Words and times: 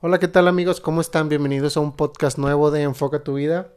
Hola, 0.00 0.18
¿qué 0.18 0.28
tal 0.28 0.46
amigos? 0.48 0.80
¿Cómo 0.80 1.00
están? 1.00 1.30
Bienvenidos 1.30 1.78
a 1.78 1.80
un 1.80 1.96
podcast 1.96 2.36
nuevo 2.36 2.70
de 2.70 2.82
Enfoca 2.82 3.24
tu 3.24 3.34
vida. 3.34 3.72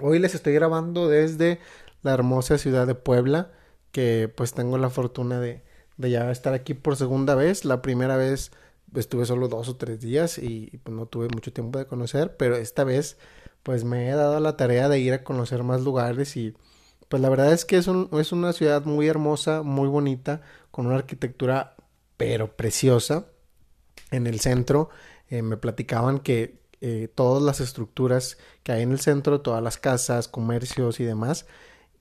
Hoy 0.00 0.18
les 0.18 0.34
estoy 0.34 0.52
grabando 0.52 1.08
desde 1.08 1.60
la 2.02 2.12
hermosa 2.14 2.58
ciudad 2.58 2.88
de 2.88 2.96
Puebla, 2.96 3.52
que 3.92 4.32
pues 4.34 4.52
tengo 4.52 4.78
la 4.78 4.90
fortuna 4.90 5.38
de, 5.38 5.62
de 5.96 6.10
ya 6.10 6.30
estar 6.32 6.54
aquí 6.54 6.74
por 6.74 6.96
segunda 6.96 7.36
vez. 7.36 7.64
La 7.64 7.82
primera 7.82 8.16
vez 8.16 8.50
estuve 8.96 9.26
solo 9.26 9.46
dos 9.46 9.68
o 9.68 9.76
tres 9.76 10.00
días 10.00 10.38
y 10.38 10.80
pues 10.82 10.96
no 10.96 11.06
tuve 11.06 11.28
mucho 11.28 11.52
tiempo 11.52 11.78
de 11.78 11.86
conocer, 11.86 12.36
pero 12.36 12.56
esta 12.56 12.82
vez 12.82 13.16
pues 13.66 13.82
me 13.82 14.08
he 14.08 14.12
dado 14.12 14.38
la 14.38 14.56
tarea 14.56 14.88
de 14.88 15.00
ir 15.00 15.12
a 15.12 15.24
conocer 15.24 15.64
más 15.64 15.80
lugares 15.80 16.36
y 16.36 16.54
pues 17.08 17.20
la 17.20 17.28
verdad 17.28 17.52
es 17.52 17.64
que 17.64 17.76
es, 17.76 17.88
un, 17.88 18.08
es 18.12 18.30
una 18.30 18.52
ciudad 18.52 18.84
muy 18.84 19.08
hermosa, 19.08 19.62
muy 19.62 19.88
bonita, 19.88 20.40
con 20.70 20.86
una 20.86 20.94
arquitectura 20.94 21.74
pero 22.16 22.56
preciosa. 22.56 23.26
En 24.12 24.28
el 24.28 24.38
centro 24.38 24.90
eh, 25.30 25.42
me 25.42 25.56
platicaban 25.56 26.20
que 26.20 26.60
eh, 26.80 27.08
todas 27.12 27.42
las 27.42 27.58
estructuras 27.58 28.38
que 28.62 28.70
hay 28.70 28.82
en 28.82 28.92
el 28.92 29.00
centro, 29.00 29.40
todas 29.40 29.64
las 29.64 29.78
casas, 29.78 30.28
comercios 30.28 31.00
y 31.00 31.04
demás, 31.04 31.46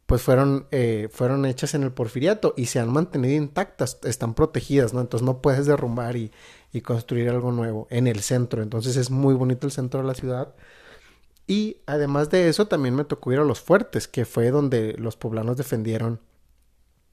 pues 0.05 0.22
fueron, 0.22 0.67
eh, 0.70 1.09
fueron 1.11 1.47
hechas 1.47 1.73
en 1.73 1.81
el 1.81 1.94
porfiriato 1.94 2.53
y 2.55 2.67
se 2.67 2.80
han 2.80 2.94
mantenido 2.94 3.34
intactas, 3.34 3.97
están 4.03 4.36
protegidas, 4.36 4.94
¿no? 4.94 5.02
Entonces 5.02 5.25
no 5.25 5.41
puedes 5.41 5.66
derrumbar 5.66 6.16
y, 6.16 6.31
y 6.72 6.81
construir 6.81 7.27
algo 7.27 7.52
nuevo 7.52 7.88
en 7.89 8.05
el 8.05 8.20
centro. 8.20 8.61
Entonces 8.61 8.97
es 8.97 9.09
muy 9.09 9.34
bonito 9.34 9.66
el 9.66 9.73
centro 9.73 10.02
de 10.02 10.08
la 10.08 10.13
ciudad. 10.13 10.53
Y 11.48 11.77
además 11.85 12.30
de 12.30 12.49
eso, 12.49 12.67
también 12.67 12.95
me 12.95 13.05
tocó 13.05 13.31
ir 13.31 13.40
a 13.40 13.44
los 13.44 13.62
fuertes, 13.62 14.08
que 14.08 14.26
fue 14.26 14.49
donde 14.49 14.95
los 14.98 15.16
poblanos 15.16 15.58
defendieron, 15.58 16.20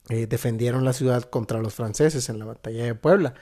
eh, 0.08 0.26
defendieron 0.26 0.84
la 0.84 0.92
ciudad 0.92 1.24
contra 1.24 1.60
los 1.60 1.74
franceses 1.74 2.28
en 2.28 2.38
la 2.38 2.46
batalla 2.46 2.84
de 2.84 2.94
Puebla 2.94 3.34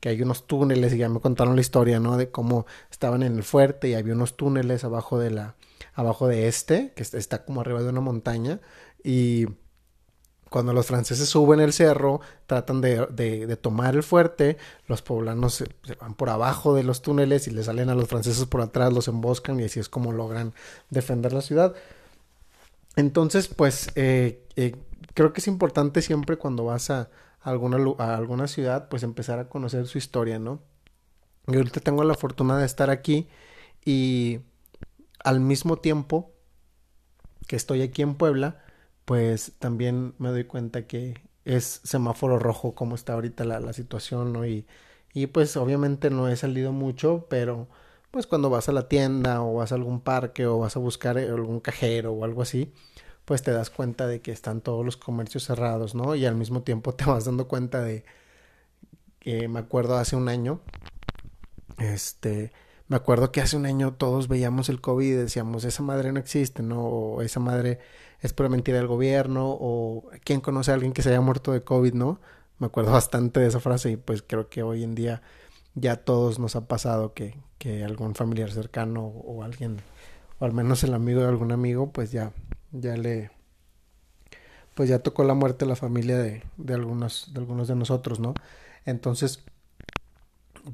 que 0.00 0.08
hay 0.08 0.22
unos 0.22 0.46
túneles 0.46 0.92
y 0.94 0.98
ya 0.98 1.08
me 1.08 1.20
contaron 1.20 1.56
la 1.56 1.60
historia, 1.60 2.00
¿no? 2.00 2.16
De 2.16 2.30
cómo 2.30 2.66
estaban 2.90 3.22
en 3.22 3.36
el 3.36 3.42
fuerte 3.42 3.88
y 3.88 3.94
había 3.94 4.14
unos 4.14 4.36
túneles 4.36 4.84
abajo 4.84 5.18
de 5.18 5.30
la, 5.30 5.56
abajo 5.94 6.28
de 6.28 6.48
este, 6.48 6.92
que 6.94 7.02
está 7.02 7.44
como 7.44 7.60
arriba 7.60 7.82
de 7.82 7.88
una 7.88 8.00
montaña 8.00 8.60
y 9.02 9.46
cuando 10.50 10.72
los 10.72 10.86
franceses 10.86 11.28
suben 11.28 11.60
el 11.60 11.72
cerro, 11.72 12.20
tratan 12.46 12.80
de, 12.80 13.58
tomar 13.60 13.94
el 13.94 14.02
fuerte, 14.02 14.56
los 14.86 15.02
poblanos 15.02 15.54
se, 15.54 15.66
van 16.00 16.14
por 16.14 16.30
abajo 16.30 16.74
de 16.74 16.82
los 16.82 17.02
túneles 17.02 17.46
y 17.48 17.50
le 17.50 17.62
salen 17.62 17.90
a 17.90 17.94
los 17.94 18.08
franceses 18.08 18.44
por 18.46 18.60
atrás, 18.60 18.92
los 18.92 19.08
emboscan 19.08 19.60
y 19.60 19.64
así 19.64 19.80
es 19.80 19.88
como 19.88 20.12
logran 20.12 20.54
defender 20.90 21.32
la 21.32 21.42
ciudad. 21.42 21.74
Entonces, 22.96 23.48
pues, 23.48 23.90
eh, 23.94 24.46
eh, 24.56 24.74
creo 25.14 25.32
que 25.32 25.40
es 25.40 25.46
importante 25.46 26.02
siempre 26.02 26.36
cuando 26.36 26.64
vas 26.64 26.90
a, 26.90 27.10
alguna, 27.40 27.78
a 27.98 28.16
alguna 28.16 28.48
ciudad, 28.48 28.88
pues 28.88 29.02
empezar 29.02 29.38
a 29.38 29.48
conocer 29.48 29.86
su 29.86 29.98
historia, 29.98 30.38
¿no? 30.38 30.60
Y 31.46 31.56
ahorita 31.56 31.80
tengo 31.80 32.04
la 32.04 32.14
fortuna 32.14 32.58
de 32.58 32.66
estar 32.66 32.90
aquí 32.90 33.28
y 33.84 34.40
al 35.24 35.40
mismo 35.40 35.76
tiempo 35.76 36.32
que 37.46 37.56
estoy 37.56 37.82
aquí 37.82 38.02
en 38.02 38.14
Puebla, 38.14 38.62
pues 39.08 39.54
también 39.58 40.14
me 40.18 40.28
doy 40.28 40.44
cuenta 40.44 40.86
que 40.86 41.14
es 41.46 41.80
semáforo 41.82 42.38
rojo 42.38 42.74
como 42.74 42.94
está 42.94 43.14
ahorita 43.14 43.44
la, 43.46 43.58
la 43.58 43.72
situación, 43.72 44.34
¿no? 44.34 44.44
Y, 44.46 44.66
y 45.14 45.28
pues 45.28 45.56
obviamente 45.56 46.10
no 46.10 46.28
he 46.28 46.36
salido 46.36 46.72
mucho, 46.72 47.26
pero 47.30 47.68
pues 48.10 48.26
cuando 48.26 48.50
vas 48.50 48.68
a 48.68 48.72
la 48.72 48.86
tienda 48.86 49.42
o 49.42 49.54
vas 49.54 49.72
a 49.72 49.76
algún 49.76 50.02
parque 50.02 50.46
o 50.46 50.58
vas 50.58 50.76
a 50.76 50.80
buscar 50.80 51.16
algún 51.16 51.60
cajero 51.60 52.12
o 52.12 52.22
algo 52.22 52.42
así, 52.42 52.74
pues 53.24 53.42
te 53.42 53.50
das 53.50 53.70
cuenta 53.70 54.06
de 54.06 54.20
que 54.20 54.30
están 54.30 54.60
todos 54.60 54.84
los 54.84 54.98
comercios 54.98 55.44
cerrados, 55.44 55.94
¿no? 55.94 56.14
Y 56.14 56.26
al 56.26 56.34
mismo 56.36 56.62
tiempo 56.62 56.94
te 56.96 57.06
vas 57.06 57.24
dando 57.24 57.48
cuenta 57.48 57.80
de 57.82 58.04
que 59.20 59.48
me 59.48 59.60
acuerdo 59.60 59.96
hace 59.96 60.16
un 60.16 60.28
año, 60.28 60.60
este, 61.78 62.52
me 62.88 62.96
acuerdo 62.96 63.32
que 63.32 63.40
hace 63.40 63.56
un 63.56 63.64
año 63.64 63.94
todos 63.94 64.28
veíamos 64.28 64.68
el 64.68 64.82
COVID 64.82 65.06
y 65.06 65.12
decíamos, 65.12 65.64
esa 65.64 65.82
madre 65.82 66.12
no 66.12 66.20
existe, 66.20 66.62
¿no? 66.62 66.82
O 66.82 67.22
esa 67.22 67.40
madre 67.40 67.78
es 68.20 68.32
por 68.32 68.48
mentira 68.48 68.78
del 68.78 68.86
gobierno, 68.86 69.48
o 69.48 70.10
quién 70.24 70.40
conoce 70.40 70.70
a 70.70 70.74
alguien 70.74 70.92
que 70.92 71.02
se 71.02 71.10
haya 71.10 71.20
muerto 71.20 71.52
de 71.52 71.62
COVID, 71.62 71.94
¿no? 71.94 72.20
Me 72.58 72.66
acuerdo 72.66 72.92
bastante 73.00 73.40
de 73.40 73.46
esa 73.46 73.60
frase 73.60 73.92
y 73.92 73.96
pues 73.96 74.22
creo 74.22 74.48
que 74.48 74.62
hoy 74.62 74.84
en 74.84 74.94
día 74.94 75.22
ya 75.74 75.96
todos 75.96 76.38
nos 76.38 76.56
ha 76.56 76.66
pasado 76.66 77.14
que, 77.14 77.38
que 77.58 77.84
algún 77.84 78.14
familiar 78.14 78.50
cercano 78.50 79.06
o 79.06 79.42
alguien, 79.42 79.78
o 80.38 80.44
al 80.44 80.52
menos 80.52 80.82
el 80.84 80.94
amigo 80.94 81.20
de 81.20 81.28
algún 81.28 81.52
amigo, 81.52 81.92
pues 81.92 82.10
ya 82.12 82.32
ya 82.72 82.96
le 82.96 83.30
pues 84.74 84.88
ya 84.88 85.00
tocó 85.00 85.24
la 85.24 85.34
muerte 85.34 85.64
a 85.64 85.68
la 85.68 85.76
familia 85.76 86.18
de, 86.18 86.44
de 86.56 86.74
algunos 86.74 87.32
de 87.32 87.40
algunos 87.40 87.68
de 87.68 87.74
nosotros, 87.74 88.20
¿no? 88.20 88.34
Entonces, 88.84 89.44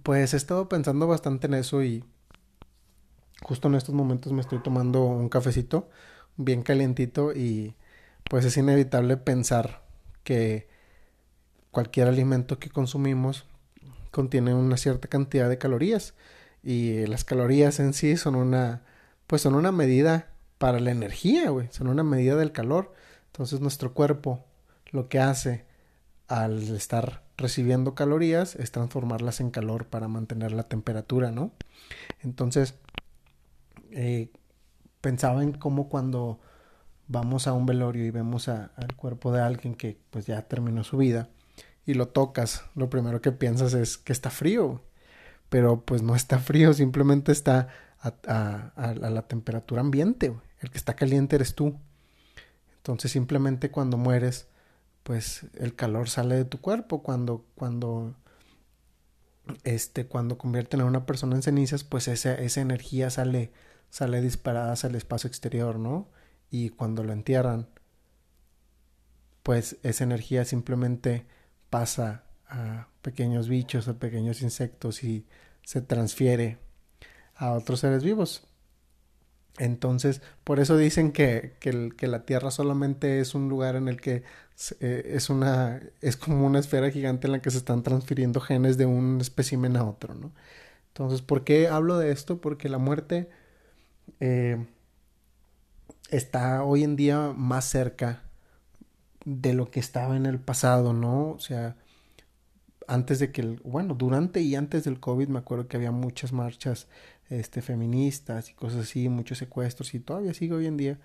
pues 0.02 0.34
he 0.34 0.36
estado 0.36 0.68
pensando 0.68 1.06
bastante 1.06 1.46
en 1.46 1.54
eso 1.54 1.82
y 1.82 2.04
justo 3.42 3.68
en 3.68 3.74
estos 3.76 3.94
momentos 3.94 4.32
me 4.32 4.40
estoy 4.40 4.62
tomando 4.62 5.04
un 5.04 5.28
cafecito 5.28 5.88
bien 6.36 6.62
calientito 6.62 7.32
y 7.32 7.74
pues 8.28 8.44
es 8.44 8.56
inevitable 8.56 9.16
pensar 9.16 9.82
que 10.22 10.68
cualquier 11.70 12.08
alimento 12.08 12.58
que 12.58 12.70
consumimos 12.70 13.44
contiene 14.10 14.54
una 14.54 14.76
cierta 14.76 15.08
cantidad 15.08 15.48
de 15.48 15.58
calorías 15.58 16.14
y 16.62 17.06
las 17.06 17.24
calorías 17.24 17.80
en 17.80 17.92
sí 17.92 18.16
son 18.16 18.34
una 18.34 18.82
pues 19.26 19.42
son 19.42 19.54
una 19.54 19.72
medida 19.72 20.28
para 20.58 20.80
la 20.80 20.90
energía, 20.90 21.50
güey. 21.50 21.68
Son 21.70 21.88
una 21.88 22.02
medida 22.02 22.36
del 22.36 22.52
calor. 22.52 22.94
Entonces 23.26 23.60
nuestro 23.60 23.94
cuerpo 23.94 24.44
lo 24.90 25.08
que 25.08 25.18
hace 25.18 25.64
al 26.28 26.74
estar 26.74 27.22
recibiendo 27.36 27.94
calorías 27.94 28.54
es 28.56 28.70
transformarlas 28.70 29.40
en 29.40 29.50
calor 29.50 29.86
para 29.86 30.08
mantener 30.08 30.52
la 30.52 30.62
temperatura, 30.64 31.30
¿no? 31.30 31.52
Entonces, 32.22 32.76
eh, 33.90 34.30
pensaba 35.04 35.42
en 35.42 35.52
cómo 35.52 35.90
cuando 35.90 36.40
vamos 37.08 37.46
a 37.46 37.52
un 37.52 37.66
velorio 37.66 38.06
y 38.06 38.10
vemos 38.10 38.48
al 38.48 38.96
cuerpo 38.96 39.32
de 39.32 39.42
alguien 39.42 39.74
que 39.74 39.98
pues 40.08 40.24
ya 40.24 40.40
terminó 40.48 40.82
su 40.82 40.96
vida 40.96 41.28
y 41.84 41.92
lo 41.92 42.08
tocas, 42.08 42.64
lo 42.74 42.88
primero 42.88 43.20
que 43.20 43.30
piensas 43.30 43.74
es 43.74 43.98
que 43.98 44.14
está 44.14 44.30
frío, 44.30 44.80
pero 45.50 45.82
pues 45.82 46.00
no 46.00 46.16
está 46.16 46.38
frío, 46.38 46.72
simplemente 46.72 47.32
está 47.32 47.68
a, 48.00 48.72
la 48.94 49.28
temperatura 49.28 49.82
ambiente. 49.82 50.34
El 50.60 50.70
que 50.70 50.78
está 50.78 50.96
caliente 50.96 51.36
eres 51.36 51.54
tú. 51.54 51.78
Entonces 52.78 53.12
simplemente 53.12 53.70
cuando 53.70 53.98
mueres, 53.98 54.48
pues 55.02 55.44
el 55.58 55.74
calor 55.74 56.08
sale 56.08 56.36
de 56.36 56.46
tu 56.46 56.62
cuerpo. 56.62 57.02
Cuando, 57.02 57.44
cuando, 57.54 58.14
este, 59.64 60.06
cuando 60.06 60.38
convierten 60.38 60.80
a 60.80 60.86
una 60.86 61.04
persona 61.04 61.36
en 61.36 61.42
cenizas, 61.42 61.84
pues 61.84 62.08
esa, 62.08 62.34
esa 62.34 62.62
energía 62.62 63.10
sale, 63.10 63.52
sale 63.94 64.20
disparada 64.20 64.72
hacia 64.72 64.88
el 64.88 64.96
espacio 64.96 65.28
exterior, 65.28 65.78
¿no? 65.78 66.08
Y 66.50 66.70
cuando 66.70 67.04
lo 67.04 67.12
entierran, 67.12 67.68
pues 69.44 69.76
esa 69.84 70.02
energía 70.02 70.44
simplemente 70.44 71.26
pasa 71.70 72.24
a 72.48 72.88
pequeños 73.02 73.48
bichos, 73.48 73.86
a 73.86 74.00
pequeños 74.00 74.42
insectos 74.42 75.04
y 75.04 75.28
se 75.62 75.80
transfiere 75.80 76.58
a 77.36 77.52
otros 77.52 77.78
seres 77.78 78.02
vivos. 78.02 78.48
Entonces, 79.58 80.22
por 80.42 80.58
eso 80.58 80.76
dicen 80.76 81.12
que, 81.12 81.54
que, 81.60 82.08
la 82.08 82.26
Tierra 82.26 82.50
solamente 82.50 83.20
es 83.20 83.36
un 83.36 83.48
lugar 83.48 83.76
en 83.76 83.86
el 83.86 84.00
que 84.00 84.24
eh, 84.80 85.12
es 85.14 85.30
una, 85.30 85.80
es 86.00 86.16
como 86.16 86.44
una 86.44 86.58
esfera 86.58 86.90
gigante 86.90 87.28
en 87.28 87.32
la 87.32 87.40
que 87.40 87.52
se 87.52 87.58
están 87.58 87.84
transfiriendo 87.84 88.40
genes 88.40 88.76
de 88.76 88.86
un 88.86 89.20
espécimen 89.20 89.76
a 89.76 89.84
otro, 89.84 90.14
¿no? 90.16 90.32
Entonces, 90.88 91.22
¿por 91.22 91.44
qué 91.44 91.68
hablo 91.68 91.96
de 91.96 92.10
esto? 92.10 92.40
Porque 92.40 92.68
la 92.68 92.78
muerte 92.78 93.30
eh, 94.20 94.66
está 96.10 96.64
hoy 96.64 96.84
en 96.84 96.96
día 96.96 97.32
más 97.36 97.64
cerca 97.66 98.22
de 99.24 99.54
lo 99.54 99.70
que 99.70 99.80
estaba 99.80 100.16
en 100.16 100.26
el 100.26 100.38
pasado, 100.38 100.92
¿no? 100.92 101.30
O 101.30 101.38
sea, 101.38 101.76
antes 102.86 103.18
de 103.18 103.32
que, 103.32 103.40
el, 103.40 103.60
bueno, 103.64 103.94
durante 103.94 104.40
y 104.40 104.54
antes 104.54 104.84
del 104.84 105.00
COVID 105.00 105.28
me 105.28 105.38
acuerdo 105.38 105.68
que 105.68 105.76
había 105.76 105.92
muchas 105.92 106.32
marchas 106.32 106.88
este, 107.30 107.62
feministas 107.62 108.50
y 108.50 108.54
cosas 108.54 108.82
así, 108.82 109.08
muchos 109.08 109.38
secuestros 109.38 109.94
y 109.94 110.00
todavía 110.00 110.34
sigue 110.34 110.54
hoy 110.54 110.66
en 110.66 110.76
día. 110.76 110.98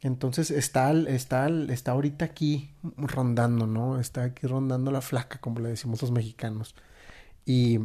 Entonces 0.00 0.50
está, 0.50 0.92
está, 0.92 1.48
está 1.48 1.92
ahorita 1.92 2.26
aquí 2.26 2.72
rondando, 2.96 3.66
¿no? 3.66 3.98
Está 4.00 4.24
aquí 4.24 4.46
rondando 4.46 4.90
la 4.90 5.00
flaca, 5.00 5.40
como 5.40 5.60
le 5.60 5.70
decimos 5.70 6.02
los 6.02 6.10
mexicanos. 6.10 6.74
Y 7.46 7.78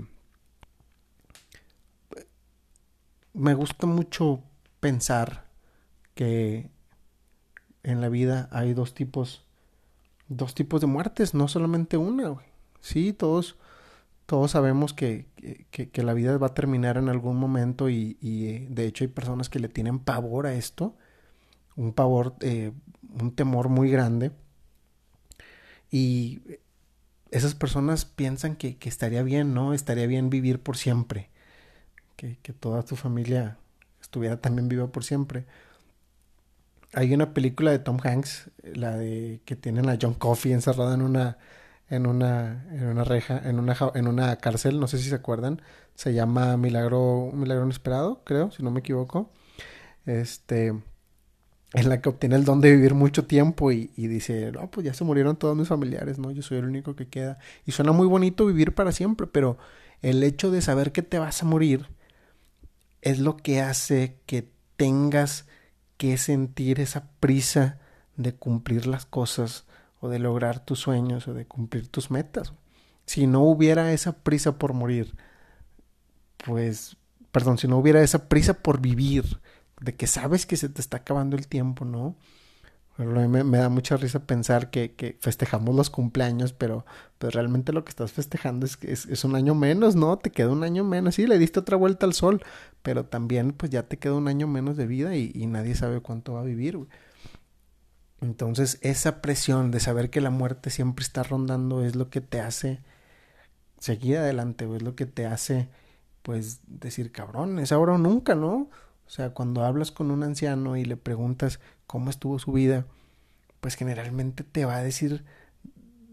me 3.34 3.54
gusta 3.54 3.88
mucho 3.88 4.44
pensar 4.80 5.46
que 6.16 6.70
en 7.84 8.02
la 8.02 8.10
vida 8.10 8.50
hay 8.52 8.74
dos 8.74 8.94
tipos, 8.94 9.44
dos 10.28 10.54
tipos 10.56 10.82
de 10.82 10.88
muertes, 10.88 11.34
no 11.34 11.48
solamente 11.48 11.98
una, 11.98 12.36
Sí, 12.82 13.12
todos 13.14 13.58
todos 14.26 14.52
sabemos 14.52 14.94
que, 14.94 15.26
que, 15.72 16.04
la 16.04 16.14
vida 16.14 16.38
va 16.38 16.48
a 16.48 16.54
terminar 16.54 16.98
en 16.98 17.10
algún 17.10 17.38
momento 17.38 17.90
y, 17.90 18.16
y, 18.22 18.46
eh, 18.46 18.68
de 18.70 18.86
hecho 18.86 19.04
hay 19.04 19.08
personas 19.08 19.50
que 19.50 19.60
le 19.60 19.70
tienen 19.70 19.98
pavor 19.98 20.46
a 20.46 20.54
esto 20.54 20.96
un 21.80 21.94
pavor, 21.94 22.36
eh, 22.42 22.74
un 23.20 23.34
temor 23.34 23.70
muy 23.70 23.90
grande. 23.90 24.32
Y 25.90 26.42
esas 27.32 27.56
personas 27.56 28.06
piensan 28.06 28.56
que, 28.56 28.78
que, 28.78 28.90
estaría 28.90 29.24
bien, 29.24 29.54
¿no? 29.54 29.74
Estaría 29.74 30.06
bien 30.06 30.30
vivir 30.30 30.60
por 30.60 30.78
siempre. 30.78 31.30
Que, 32.18 32.38
que 32.42 32.52
toda 32.52 32.84
tu 32.84 32.98
familia 32.98 33.58
estuviera 34.10 34.38
también 34.38 34.68
viva 34.68 34.88
por 34.88 35.04
siempre. 35.04 35.46
Hay 36.94 37.14
una 37.14 37.34
película 37.36 37.70
de 37.70 37.78
Tom 37.78 38.00
Hanks, 38.04 38.50
la 38.64 38.98
de 38.98 39.42
que 39.46 39.56
tienen 39.56 39.88
a 39.88 39.98
John 40.02 40.16
Coffey 40.16 40.52
encerrado 40.52 40.94
en 40.96 41.04
una 41.04 41.38
en 41.90 42.08
una 42.08 42.66
en 42.72 42.88
una 42.88 43.04
reja, 43.04 43.40
en 43.48 43.60
una 43.60 43.78
en 43.94 44.08
una 44.08 44.36
cárcel, 44.38 44.80
no 44.80 44.88
sé 44.88 44.98
si 44.98 45.10
se 45.10 45.16
acuerdan, 45.16 45.62
se 45.94 46.14
llama 46.14 46.58
Milagro 46.58 47.32
Milagro 47.34 47.66
inesperado, 47.66 48.24
creo, 48.26 48.50
si 48.52 48.64
no 48.64 48.72
me 48.72 48.80
equivoco. 48.80 49.32
Este 50.08 50.74
en 51.74 51.90
la 51.90 52.02
que 52.02 52.10
obtiene 52.10 52.36
el 52.36 52.46
don 52.46 52.62
de 52.62 52.72
vivir 52.72 52.96
mucho 52.96 53.26
tiempo 53.26 53.72
y, 53.72 53.90
dice, 53.96 54.52
no, 54.52 54.72
pues 54.72 54.88
ya 54.88 54.96
se 54.96 55.04
murieron 55.04 55.38
todos 55.38 55.56
mis 55.56 55.68
familiares, 55.68 56.18
¿no? 56.18 56.32
Yo 56.32 56.42
soy 56.42 56.58
el 56.58 56.66
único 56.66 56.96
que 56.96 57.08
queda. 57.08 57.38
Y 57.68 57.74
suena 57.74 57.92
muy 57.92 58.08
bonito 58.08 58.48
vivir 58.48 58.74
para 58.74 58.92
siempre, 58.92 59.28
pero 59.28 59.60
el 60.02 60.24
hecho 60.24 60.50
de 60.50 60.62
saber 60.62 60.92
que 60.92 61.04
te 61.04 61.20
vas 61.20 61.44
a 61.44 61.46
morir 61.46 61.86
es 63.02 63.20
lo 63.20 63.38
que 63.38 63.62
hace 63.62 64.18
que 64.26 64.50
tengas 64.78 65.46
que 65.98 66.18
sentir 66.18 66.80
esa 66.80 67.10
prisa 67.20 67.80
de 68.16 68.34
cumplir 68.34 68.88
las 68.88 69.06
cosas 69.06 69.66
o 70.00 70.10
de 70.10 70.20
lograr 70.20 70.64
tus 70.64 70.80
sueños 70.80 71.28
o 71.28 71.34
de 71.34 71.46
cumplir 71.46 71.88
tus 71.88 72.12
metas. 72.12 72.54
Si 73.06 73.28
no 73.28 73.42
hubiera 73.42 73.92
esa 73.92 74.14
prisa 74.14 74.58
por 74.58 74.74
morir, 74.74 75.16
pues, 76.46 76.98
perdón, 77.32 77.58
si 77.58 77.68
no 77.68 77.78
hubiera 77.78 78.02
esa 78.02 78.30
prisa 78.30 78.54
por 78.54 78.80
vivir, 78.80 79.40
de 79.82 79.96
que 79.96 80.08
sabes 80.08 80.46
que 80.46 80.58
se 80.58 80.70
te 80.70 80.82
está 80.82 80.98
acabando 80.98 81.36
el 81.38 81.48
tiempo, 81.48 81.86
¿no? 81.86 82.16
Me, 83.06 83.44
me, 83.46 83.58
da 83.58 83.70
mucha 83.70 83.96
risa 83.96 84.20
pensar 84.26 84.70
que, 84.72 85.18
festejamos 85.22 85.74
los 85.74 85.90
cumpleaños, 85.90 86.52
pero 86.52 86.86
pues 87.18 87.34
realmente 87.34 87.72
lo 87.72 87.86
que 87.86 87.92
estás 87.92 88.12
festejando 88.12 88.66
es, 88.66 88.78
es, 88.82 89.06
es 89.06 89.24
un 89.24 89.36
año 89.36 89.56
menos, 89.56 89.96
¿no? 89.96 90.18
Te 90.18 90.32
queda 90.32 90.50
un 90.50 90.64
año 90.64 90.84
menos. 90.84 91.16
Sí, 91.16 91.26
le 91.26 91.38
diste 91.38 91.62
otra 91.62 91.78
vuelta 91.78 92.06
al 92.06 92.14
sol, 92.14 92.44
pero 92.82 93.06
también 93.06 93.54
pues 93.54 93.72
ya 93.72 93.84
te 93.84 93.98
queda 93.98 94.16
un 94.16 94.28
año 94.28 94.48
menos 94.48 94.76
de 94.76 94.86
vida 94.86 95.16
y, 95.16 95.32
nadie 95.48 95.76
sabe 95.76 96.02
cuánto 96.02 96.34
va 96.34 96.42
a 96.42 96.44
vivir. 96.44 96.78
Entonces 98.22 98.80
esa 98.82 99.22
presión 99.22 99.72
de 99.72 99.80
saber 99.80 100.10
que 100.10 100.22
la 100.22 100.30
muerte 100.30 100.70
siempre 100.70 101.04
está 101.04 101.24
rondando 101.24 101.84
es 101.84 101.96
lo 101.96 102.10
que 102.10 102.20
te 102.22 102.42
hace 102.42 102.82
seguir 103.80 104.18
adelante, 104.18 104.68
es 104.76 104.82
lo 104.82 104.96
que 104.96 105.06
te 105.06 105.26
hace 105.26 105.70
pues 106.22 106.60
decir, 106.68 107.12
cabrón, 107.14 107.60
es 107.60 107.72
ahora 107.72 107.94
o 107.94 107.98
nunca, 107.98 108.36
¿no? 108.36 108.70
O 109.08 109.10
sea, 109.10 109.32
cuando 109.32 109.64
hablas 109.64 109.92
con 109.92 110.12
un 110.12 110.24
anciano 110.24 110.76
y 110.78 110.86
le 110.86 110.98
preguntas 110.98 111.60
cómo 111.90 112.12
estuvo 112.12 112.38
su 112.38 112.52
vida, 112.52 112.86
pues 113.62 113.74
generalmente 113.74 114.44
te 114.44 114.64
va 114.64 114.76
a 114.76 114.84
decir 114.84 115.26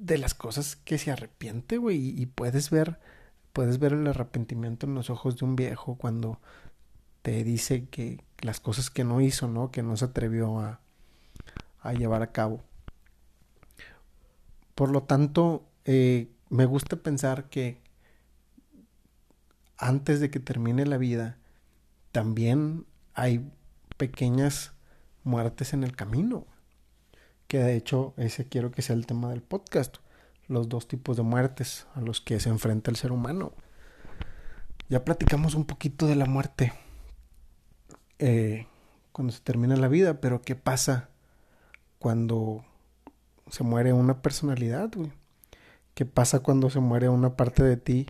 de 0.00 0.16
las 0.16 0.32
cosas 0.32 0.74
que 0.74 0.96
se 0.96 1.12
arrepiente, 1.12 1.76
güey, 1.76 2.18
y 2.18 2.24
puedes 2.24 2.70
ver, 2.70 2.98
puedes 3.52 3.78
ver 3.78 3.92
el 3.92 4.06
arrepentimiento 4.06 4.86
en 4.86 4.94
los 4.94 5.10
ojos 5.10 5.36
de 5.36 5.44
un 5.44 5.54
viejo 5.54 5.96
cuando 5.96 6.40
te 7.20 7.44
dice 7.44 7.88
que 7.90 8.24
las 8.40 8.58
cosas 8.58 8.88
que 8.88 9.04
no 9.04 9.20
hizo, 9.20 9.48
¿no? 9.48 9.70
Que 9.70 9.82
no 9.82 9.98
se 9.98 10.06
atrevió 10.06 10.60
a, 10.60 10.80
llevar 11.92 12.22
a 12.22 12.32
cabo. 12.32 12.64
Por 14.74 14.90
lo 14.90 15.02
tanto, 15.02 15.68
eh, 15.84 16.30
me 16.48 16.64
gusta 16.64 16.96
pensar 16.96 17.50
que 17.50 17.82
antes 19.76 20.20
de 20.20 20.30
que 20.30 20.40
termine 20.40 20.86
la 20.86 20.96
vida, 20.96 21.36
también 22.12 22.86
hay 23.12 23.52
pequeñas 23.98 24.72
muertes 25.26 25.74
en 25.74 25.84
el 25.84 25.94
camino. 25.94 26.46
Que 27.48 27.58
de 27.58 27.76
hecho 27.76 28.14
ese 28.16 28.48
quiero 28.48 28.70
que 28.70 28.82
sea 28.82 28.96
el 28.96 29.06
tema 29.06 29.28
del 29.30 29.42
podcast. 29.42 29.96
Los 30.48 30.68
dos 30.68 30.88
tipos 30.88 31.16
de 31.16 31.22
muertes 31.22 31.86
a 31.94 32.00
los 32.00 32.20
que 32.20 32.40
se 32.40 32.48
enfrenta 32.48 32.90
el 32.90 32.96
ser 32.96 33.12
humano. 33.12 33.52
Ya 34.88 35.04
platicamos 35.04 35.54
un 35.54 35.64
poquito 35.64 36.06
de 36.06 36.14
la 36.14 36.26
muerte 36.26 36.72
eh, 38.18 38.66
cuando 39.12 39.32
se 39.32 39.40
termina 39.40 39.76
la 39.76 39.88
vida, 39.88 40.20
pero 40.20 40.42
¿qué 40.42 40.54
pasa 40.54 41.08
cuando 41.98 42.64
se 43.50 43.64
muere 43.64 43.92
una 43.92 44.22
personalidad? 44.22 44.90
¿Qué 45.94 46.06
pasa 46.06 46.40
cuando 46.40 46.70
se 46.70 46.78
muere 46.78 47.08
una 47.08 47.36
parte 47.36 47.64
de 47.64 47.76
ti 47.76 48.06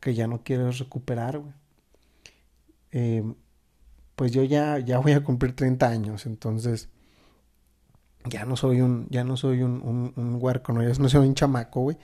que 0.00 0.14
ya 0.14 0.26
no 0.26 0.42
quieres 0.42 0.78
recuperar? 0.78 1.38
Güey? 1.38 1.52
Eh, 2.92 3.34
pues 4.16 4.32
yo 4.32 4.42
ya, 4.42 4.78
ya 4.78 4.98
voy 4.98 5.12
a 5.12 5.22
cumplir 5.22 5.54
30 5.54 5.88
años, 5.88 6.26
entonces 6.26 6.88
ya 8.24 8.44
no 8.44 8.56
soy 8.56 8.80
un, 8.80 9.06
ya 9.10 9.24
no 9.24 9.36
soy 9.36 9.62
un, 9.62 9.82
un, 9.82 10.12
un 10.16 10.38
huerco, 10.42 10.72
¿no? 10.72 10.82
ya 10.82 10.92
no 10.98 11.08
soy 11.08 11.28
un 11.28 11.34
chamaco, 11.34 11.82
güey. 11.82 11.98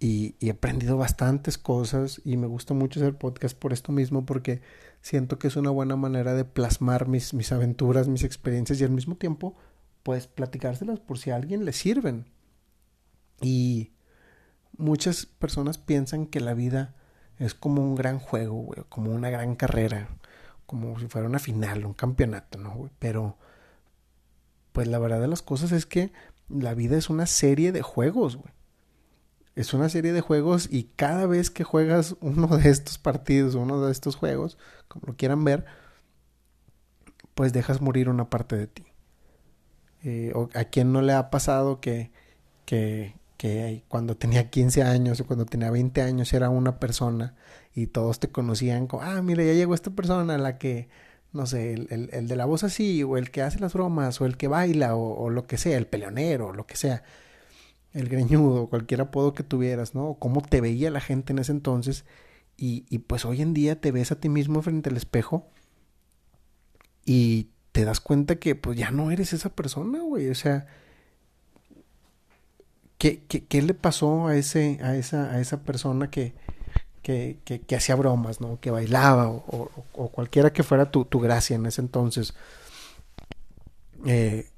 Y, 0.00 0.36
y, 0.38 0.46
he 0.46 0.52
aprendido 0.52 0.96
bastantes 0.96 1.58
cosas 1.58 2.22
y 2.24 2.36
me 2.36 2.46
gusta 2.46 2.72
mucho 2.72 3.00
hacer 3.00 3.18
podcast 3.18 3.58
por 3.58 3.72
esto 3.72 3.90
mismo 3.90 4.24
porque 4.24 4.62
siento 5.02 5.40
que 5.40 5.48
es 5.48 5.56
una 5.56 5.70
buena 5.70 5.96
manera 5.96 6.34
de 6.34 6.44
plasmar 6.44 7.08
mis, 7.08 7.34
mis 7.34 7.50
aventuras, 7.50 8.06
mis 8.06 8.22
experiencias 8.22 8.80
y 8.80 8.84
al 8.84 8.92
mismo 8.92 9.16
tiempo 9.16 9.56
pues 10.04 10.28
platicárselas 10.28 11.00
por 11.00 11.18
si 11.18 11.30
a 11.30 11.36
alguien 11.36 11.64
le 11.64 11.72
sirven. 11.72 12.26
Y 13.40 13.92
muchas 14.76 15.26
personas 15.26 15.78
piensan 15.78 16.26
que 16.26 16.38
la 16.40 16.54
vida 16.54 16.94
es 17.38 17.54
como 17.54 17.82
un 17.82 17.96
gran 17.96 18.20
juego, 18.20 18.54
güey, 18.54 18.84
como 18.88 19.10
una 19.10 19.30
gran 19.30 19.56
carrera 19.56 20.08
como 20.68 21.00
si 21.00 21.06
fuera 21.06 21.26
una 21.26 21.38
final, 21.38 21.86
un 21.86 21.94
campeonato, 21.94 22.58
¿no? 22.58 22.90
Pero, 22.98 23.38
pues 24.72 24.86
la 24.86 24.98
verdad 24.98 25.18
de 25.18 25.26
las 25.26 25.40
cosas 25.40 25.72
es 25.72 25.86
que 25.86 26.12
la 26.50 26.74
vida 26.74 26.98
es 26.98 27.08
una 27.08 27.24
serie 27.24 27.72
de 27.72 27.80
juegos, 27.80 28.36
güey. 28.36 28.52
Es 29.56 29.72
una 29.72 29.88
serie 29.88 30.12
de 30.12 30.20
juegos 30.20 30.68
y 30.70 30.90
cada 30.94 31.26
vez 31.26 31.48
que 31.50 31.64
juegas 31.64 32.16
uno 32.20 32.48
de 32.48 32.68
estos 32.68 32.98
partidos, 32.98 33.54
uno 33.54 33.80
de 33.80 33.90
estos 33.90 34.14
juegos, 34.14 34.58
como 34.88 35.06
lo 35.06 35.16
quieran 35.16 35.42
ver, 35.42 35.64
pues 37.34 37.54
dejas 37.54 37.80
morir 37.80 38.10
una 38.10 38.28
parte 38.28 38.58
de 38.58 38.66
ti. 38.66 38.84
Eh, 40.04 40.32
o 40.34 40.50
a 40.52 40.64
quien 40.64 40.92
no 40.92 41.00
le 41.00 41.14
ha 41.14 41.30
pasado 41.30 41.80
que, 41.80 42.12
que, 42.66 43.16
que 43.38 43.84
cuando 43.88 44.18
tenía 44.18 44.50
15 44.50 44.82
años 44.82 45.18
o 45.18 45.26
cuando 45.26 45.46
tenía 45.46 45.70
20 45.70 46.02
años 46.02 46.30
era 46.34 46.50
una 46.50 46.78
persona 46.78 47.36
y 47.78 47.86
todos 47.86 48.18
te 48.18 48.28
conocían 48.28 48.88
como, 48.88 49.04
ah, 49.04 49.22
mira, 49.22 49.44
ya 49.44 49.52
llegó 49.52 49.72
esta 49.72 49.90
persona, 49.92 50.36
la 50.36 50.58
que, 50.58 50.88
no 51.32 51.46
sé, 51.46 51.74
el, 51.74 51.86
el, 51.90 52.10
el 52.12 52.26
de 52.26 52.34
la 52.34 52.44
voz 52.44 52.64
así, 52.64 53.04
o 53.04 53.16
el 53.16 53.30
que 53.30 53.40
hace 53.42 53.60
las 53.60 53.72
bromas, 53.72 54.20
o 54.20 54.26
el 54.26 54.36
que 54.36 54.48
baila, 54.48 54.96
o, 54.96 55.30
lo 55.30 55.46
que 55.46 55.58
sea, 55.58 55.78
el 55.78 55.86
peleonero, 55.86 56.48
o 56.48 56.52
lo 56.52 56.66
que 56.66 56.76
sea, 56.76 57.04
el 57.92 58.08
greñudo, 58.08 58.68
cualquier 58.68 59.02
apodo 59.02 59.32
que 59.32 59.44
tuvieras, 59.44 59.94
¿no? 59.94 60.08
O 60.08 60.18
cómo 60.18 60.40
te 60.42 60.60
veía 60.60 60.90
la 60.90 61.00
gente 61.00 61.32
en 61.32 61.38
ese 61.38 61.52
entonces, 61.52 62.04
y, 62.56 62.84
y 62.90 62.98
pues 62.98 63.24
hoy 63.24 63.42
en 63.42 63.54
día 63.54 63.80
te 63.80 63.92
ves 63.92 64.10
a 64.10 64.16
ti 64.20 64.28
mismo 64.28 64.60
frente 64.62 64.90
al 64.90 64.96
espejo 64.96 65.48
y 67.04 67.50
te 67.70 67.84
das 67.84 68.00
cuenta 68.00 68.36
que 68.36 68.56
pues 68.56 68.76
ya 68.76 68.90
no 68.90 69.12
eres 69.12 69.32
esa 69.32 69.50
persona, 69.50 70.00
güey, 70.00 70.28
o 70.30 70.34
sea 70.34 70.66
¿Qué, 72.98 73.22
qué, 73.28 73.44
qué 73.44 73.62
le 73.62 73.74
pasó 73.74 74.26
a, 74.26 74.36
ese, 74.36 74.80
a, 74.82 74.96
esa, 74.96 75.30
a 75.32 75.40
esa 75.40 75.62
persona 75.62 76.10
que, 76.10 76.34
que, 76.98 77.38
que, 77.44 77.60
que 77.60 77.76
hacía 77.76 77.94
bromas, 77.96 78.40
¿no? 78.40 78.58
que 78.60 78.70
bailaba 78.70 79.28
o, 79.28 79.70
cualquiera 80.12 80.52
que 80.52 80.62
fuera 80.62 80.90
tu, 80.90 81.04
tu 81.04 81.20
gracia 81.20 81.56
en 81.56 81.66
ese 81.66 81.80
entonces? 81.80 82.34
Eh, 84.06 84.48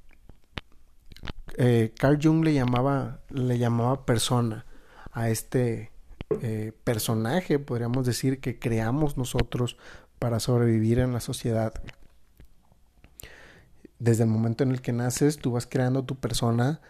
eh, 1.56 1.92
Carl 1.98 2.18
Jung 2.22 2.44
le 2.44 2.54
llamaba, 2.54 3.20
le 3.30 3.58
llamaba 3.58 4.04
persona 4.04 4.66
a 5.12 5.30
este 5.30 5.90
eh, 6.42 6.72
personaje, 6.84 7.58
podríamos 7.58 8.06
decir, 8.06 8.40
que 8.40 8.58
creamos 8.58 9.16
nosotros 9.16 9.76
para 10.18 10.40
sobrevivir 10.40 10.98
en 10.98 11.12
la 11.12 11.20
sociedad. 11.20 11.74
Desde 13.98 14.24
el 14.24 14.30
momento 14.30 14.64
en 14.64 14.70
el 14.70 14.80
que 14.80 14.92
naces, 14.92 15.38
tú 15.38 15.52
vas 15.52 15.66
creando 15.66 16.04
tu 16.04 16.16
persona 16.16 16.80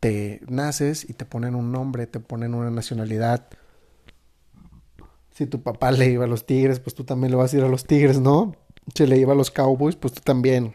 te 0.00 0.40
naces 0.48 1.08
y 1.08 1.12
te 1.12 1.26
ponen 1.26 1.54
un 1.54 1.70
nombre, 1.70 2.06
te 2.06 2.20
ponen 2.20 2.54
una 2.54 2.70
nacionalidad. 2.70 3.46
Si 5.40 5.46
tu 5.46 5.62
papá 5.62 5.90
le 5.90 6.10
iba 6.10 6.26
a 6.26 6.28
los 6.28 6.44
Tigres, 6.44 6.80
pues 6.80 6.94
tú 6.94 7.04
también 7.04 7.30
le 7.30 7.36
vas 7.38 7.54
a 7.54 7.56
ir 7.56 7.64
a 7.64 7.68
los 7.68 7.86
Tigres, 7.86 8.20
¿no? 8.20 8.54
Si 8.94 9.06
le 9.06 9.16
iba 9.16 9.32
a 9.32 9.34
los 9.34 9.50
Cowboys, 9.50 9.96
pues 9.96 10.12
tú 10.12 10.20
también. 10.22 10.74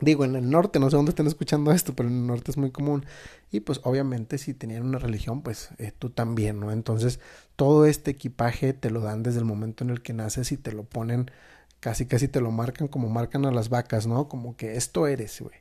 Digo, 0.00 0.24
en 0.24 0.34
el 0.34 0.50
norte, 0.50 0.80
no 0.80 0.90
sé 0.90 0.96
dónde 0.96 1.10
estén 1.10 1.28
escuchando 1.28 1.70
esto, 1.70 1.94
pero 1.94 2.08
en 2.08 2.16
el 2.16 2.26
norte 2.26 2.50
es 2.50 2.56
muy 2.56 2.72
común. 2.72 3.06
Y 3.52 3.60
pues 3.60 3.80
obviamente 3.84 4.38
si 4.38 4.54
tenían 4.54 4.84
una 4.84 4.98
religión, 4.98 5.42
pues 5.42 5.70
eh, 5.78 5.92
tú 5.96 6.10
también, 6.10 6.58
¿no? 6.58 6.72
Entonces 6.72 7.20
todo 7.54 7.86
este 7.86 8.10
equipaje 8.10 8.72
te 8.72 8.90
lo 8.90 9.02
dan 9.02 9.22
desde 9.22 9.38
el 9.38 9.44
momento 9.44 9.84
en 9.84 9.90
el 9.90 10.02
que 10.02 10.14
naces 10.14 10.50
y 10.50 10.56
te 10.56 10.72
lo 10.72 10.82
ponen, 10.82 11.30
casi 11.78 12.06
casi 12.06 12.26
te 12.26 12.40
lo 12.40 12.50
marcan 12.50 12.88
como 12.88 13.08
marcan 13.08 13.46
a 13.46 13.52
las 13.52 13.68
vacas, 13.68 14.08
¿no? 14.08 14.26
Como 14.26 14.56
que 14.56 14.74
esto 14.74 15.06
eres, 15.06 15.40
güey. 15.40 15.54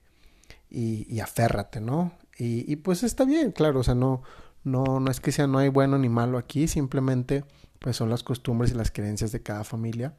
Y, 0.71 1.19
aférrate, 1.19 1.79
¿no? 1.79 2.11
Y, 2.39 2.65
y, 2.71 2.77
pues 2.77 3.03
está 3.03 3.23
bien, 3.23 3.51
claro, 3.51 3.81
o 3.81 3.83
sea, 3.83 3.93
no, 3.93 4.23
no, 4.63 4.99
no 4.99 5.11
es 5.11 5.19
que 5.19 5.31
sea 5.31 5.45
no 5.45 5.59
hay 5.59 5.69
bueno 5.69 5.99
ni 5.99 6.09
malo 6.09 6.39
aquí, 6.39 6.67
simplemente 6.67 7.43
pues 7.79 7.95
son 7.95 8.09
las 8.09 8.23
costumbres 8.23 8.71
y 8.71 8.75
las 8.75 8.91
creencias 8.91 9.31
de 9.31 9.41
cada 9.41 9.63
familia. 9.63 10.13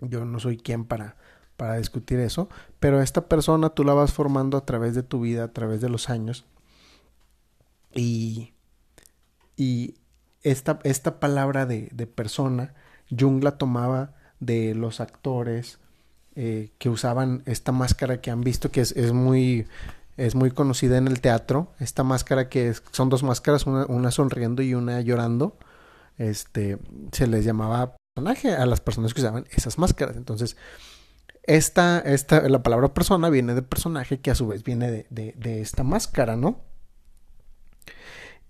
Yo 0.00 0.24
no 0.24 0.38
soy 0.38 0.56
quien 0.56 0.84
para, 0.84 1.16
para 1.56 1.76
discutir 1.76 2.20
eso, 2.20 2.48
pero 2.80 3.00
esta 3.02 3.28
persona 3.28 3.70
tú 3.70 3.84
la 3.84 3.94
vas 3.94 4.12
formando 4.12 4.56
a 4.56 4.64
través 4.64 4.94
de 4.94 5.02
tu 5.02 5.20
vida, 5.20 5.44
a 5.44 5.52
través 5.52 5.80
de 5.80 5.88
los 5.88 6.10
años. 6.10 6.44
Y, 7.94 8.54
y 9.56 9.94
esta, 10.42 10.80
esta 10.84 11.20
palabra 11.20 11.66
de, 11.66 11.88
persona, 12.06 12.74
Jung 13.10 13.42
la 13.42 13.56
tomaba 13.58 14.14
de 14.40 14.74
los 14.74 15.00
actores 15.00 15.78
eh, 16.36 16.72
que 16.78 16.90
usaban 16.90 17.42
esta 17.46 17.72
máscara 17.72 18.20
que 18.20 18.30
han 18.30 18.42
visto, 18.42 18.70
que 18.70 18.80
es, 18.80 18.92
es, 18.92 19.12
muy, 19.12 19.66
es 20.16 20.34
muy 20.34 20.50
conocida 20.50 20.98
en 20.98 21.06
el 21.06 21.20
teatro. 21.20 21.72
Esta 21.78 22.02
máscara 22.02 22.48
que 22.48 22.74
son 22.90 23.08
dos 23.08 23.22
máscaras, 23.22 23.66
una 23.66 24.10
sonriendo 24.10 24.62
y 24.62 24.74
una 24.74 25.00
llorando. 25.00 25.56
Este, 26.18 26.78
se 27.12 27.26
les 27.26 27.44
llamaba 27.44 27.96
personaje 28.14 28.52
a 28.52 28.66
las 28.66 28.80
personas 28.80 29.14
que 29.14 29.20
usaban 29.20 29.44
esas 29.50 29.78
máscaras. 29.78 30.16
Entonces, 30.16 30.56
esta, 31.42 31.98
esta, 32.00 32.48
la 32.48 32.62
palabra 32.62 32.94
persona 32.94 33.28
viene 33.28 33.54
de 33.54 33.62
personaje 33.62 34.20
que 34.20 34.30
a 34.30 34.34
su 34.34 34.46
vez 34.46 34.62
viene 34.64 34.90
de, 34.90 35.34
de, 35.36 35.60
esta 35.60 35.82
máscara, 35.82 36.36
¿no? 36.36 36.60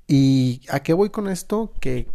¿Y 0.06 0.62
a 0.70 0.80
qué 0.80 0.92
voy 0.92 1.10
con 1.10 1.28
esto? 1.28 1.72
Que 1.80 2.08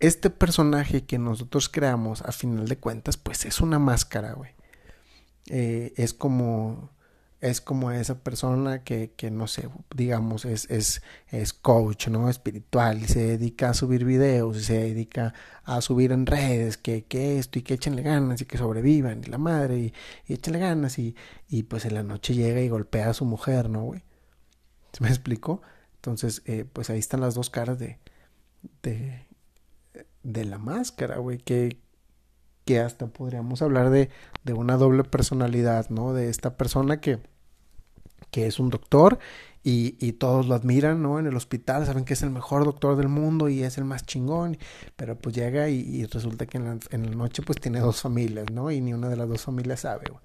este 0.00 0.30
personaje 0.30 1.04
que 1.04 1.18
nosotros 1.18 1.68
creamos, 1.68 2.22
a 2.22 2.32
final 2.32 2.68
de 2.68 2.78
cuentas, 2.78 3.16
pues 3.16 3.44
es 3.44 3.60
una 3.60 3.78
máscara, 3.78 4.32
güey. 4.32 4.50
Eh, 5.46 5.94
es 5.96 6.12
como 6.12 6.90
es 7.40 7.60
como 7.60 7.90
esa 7.90 8.18
persona 8.22 8.84
que, 8.84 9.12
que 9.16 9.30
no 9.30 9.46
sé, 9.46 9.68
digamos, 9.94 10.44
es, 10.44 10.68
es, 10.70 11.02
es 11.28 11.52
coach, 11.54 12.08
¿no? 12.08 12.28
Espiritual, 12.28 13.02
y 13.02 13.06
se 13.06 13.24
dedica 13.24 13.70
a 13.70 13.74
subir 13.74 14.04
videos, 14.04 14.58
y 14.58 14.62
se 14.62 14.74
dedica 14.78 15.34
a 15.64 15.80
subir 15.80 16.12
en 16.12 16.26
redes, 16.26 16.76
que, 16.76 17.04
que 17.04 17.38
esto, 17.38 17.58
y 17.58 17.62
que 17.62 17.74
échenle 17.74 18.02
ganas, 18.02 18.42
y 18.42 18.44
que 18.44 18.58
sobrevivan, 18.58 19.22
y 19.24 19.30
la 19.30 19.38
madre, 19.38 19.78
y, 19.78 19.94
y 20.26 20.34
échenle 20.34 20.58
ganas, 20.58 20.98
y, 20.98 21.16
y 21.48 21.62
pues 21.64 21.84
en 21.86 21.94
la 21.94 22.02
noche 22.02 22.34
llega 22.34 22.60
y 22.60 22.68
golpea 22.68 23.10
a 23.10 23.14
su 23.14 23.24
mujer, 23.24 23.70
¿no, 23.70 23.84
güey? 23.84 24.04
¿Se 24.92 25.02
me 25.02 25.08
explicó? 25.08 25.62
Entonces, 25.96 26.42
eh, 26.46 26.66
pues 26.70 26.90
ahí 26.90 26.98
están 26.98 27.20
las 27.20 27.34
dos 27.34 27.50
caras 27.50 27.78
de, 27.78 27.98
de, 28.82 29.26
de 30.22 30.44
la 30.44 30.58
máscara, 30.58 31.18
güey, 31.18 31.38
que, 31.38 31.78
que 32.70 32.78
hasta 32.78 33.08
podríamos 33.08 33.62
hablar 33.62 33.90
de, 33.90 34.10
de 34.44 34.52
una 34.52 34.76
doble 34.76 35.02
personalidad, 35.02 35.90
¿no? 35.90 36.14
De 36.14 36.28
esta 36.28 36.56
persona 36.56 37.00
que, 37.00 37.18
que 38.30 38.46
es 38.46 38.60
un 38.60 38.70
doctor 38.70 39.18
y, 39.64 39.96
y, 39.98 40.12
todos 40.12 40.46
lo 40.46 40.54
admiran, 40.54 41.02
¿no? 41.02 41.18
En 41.18 41.26
el 41.26 41.34
hospital 41.34 41.84
saben 41.84 42.04
que 42.04 42.12
es 42.12 42.22
el 42.22 42.30
mejor 42.30 42.64
doctor 42.64 42.94
del 42.94 43.08
mundo 43.08 43.48
y 43.48 43.64
es 43.64 43.76
el 43.76 43.84
más 43.84 44.06
chingón, 44.06 44.56
pero 44.94 45.18
pues 45.18 45.34
llega 45.34 45.68
y, 45.68 46.04
resulta 46.06 46.46
que 46.46 46.58
en 46.58 46.64
la, 46.64 46.78
en 46.90 47.10
la, 47.10 47.16
noche 47.16 47.42
pues 47.42 47.60
tiene 47.60 47.80
dos 47.80 48.00
familias, 48.00 48.52
¿no? 48.52 48.70
Y 48.70 48.80
ni 48.80 48.94
una 48.94 49.08
de 49.08 49.16
las 49.16 49.28
dos 49.28 49.42
familias 49.42 49.80
sabe, 49.80 50.04
güey. 50.08 50.22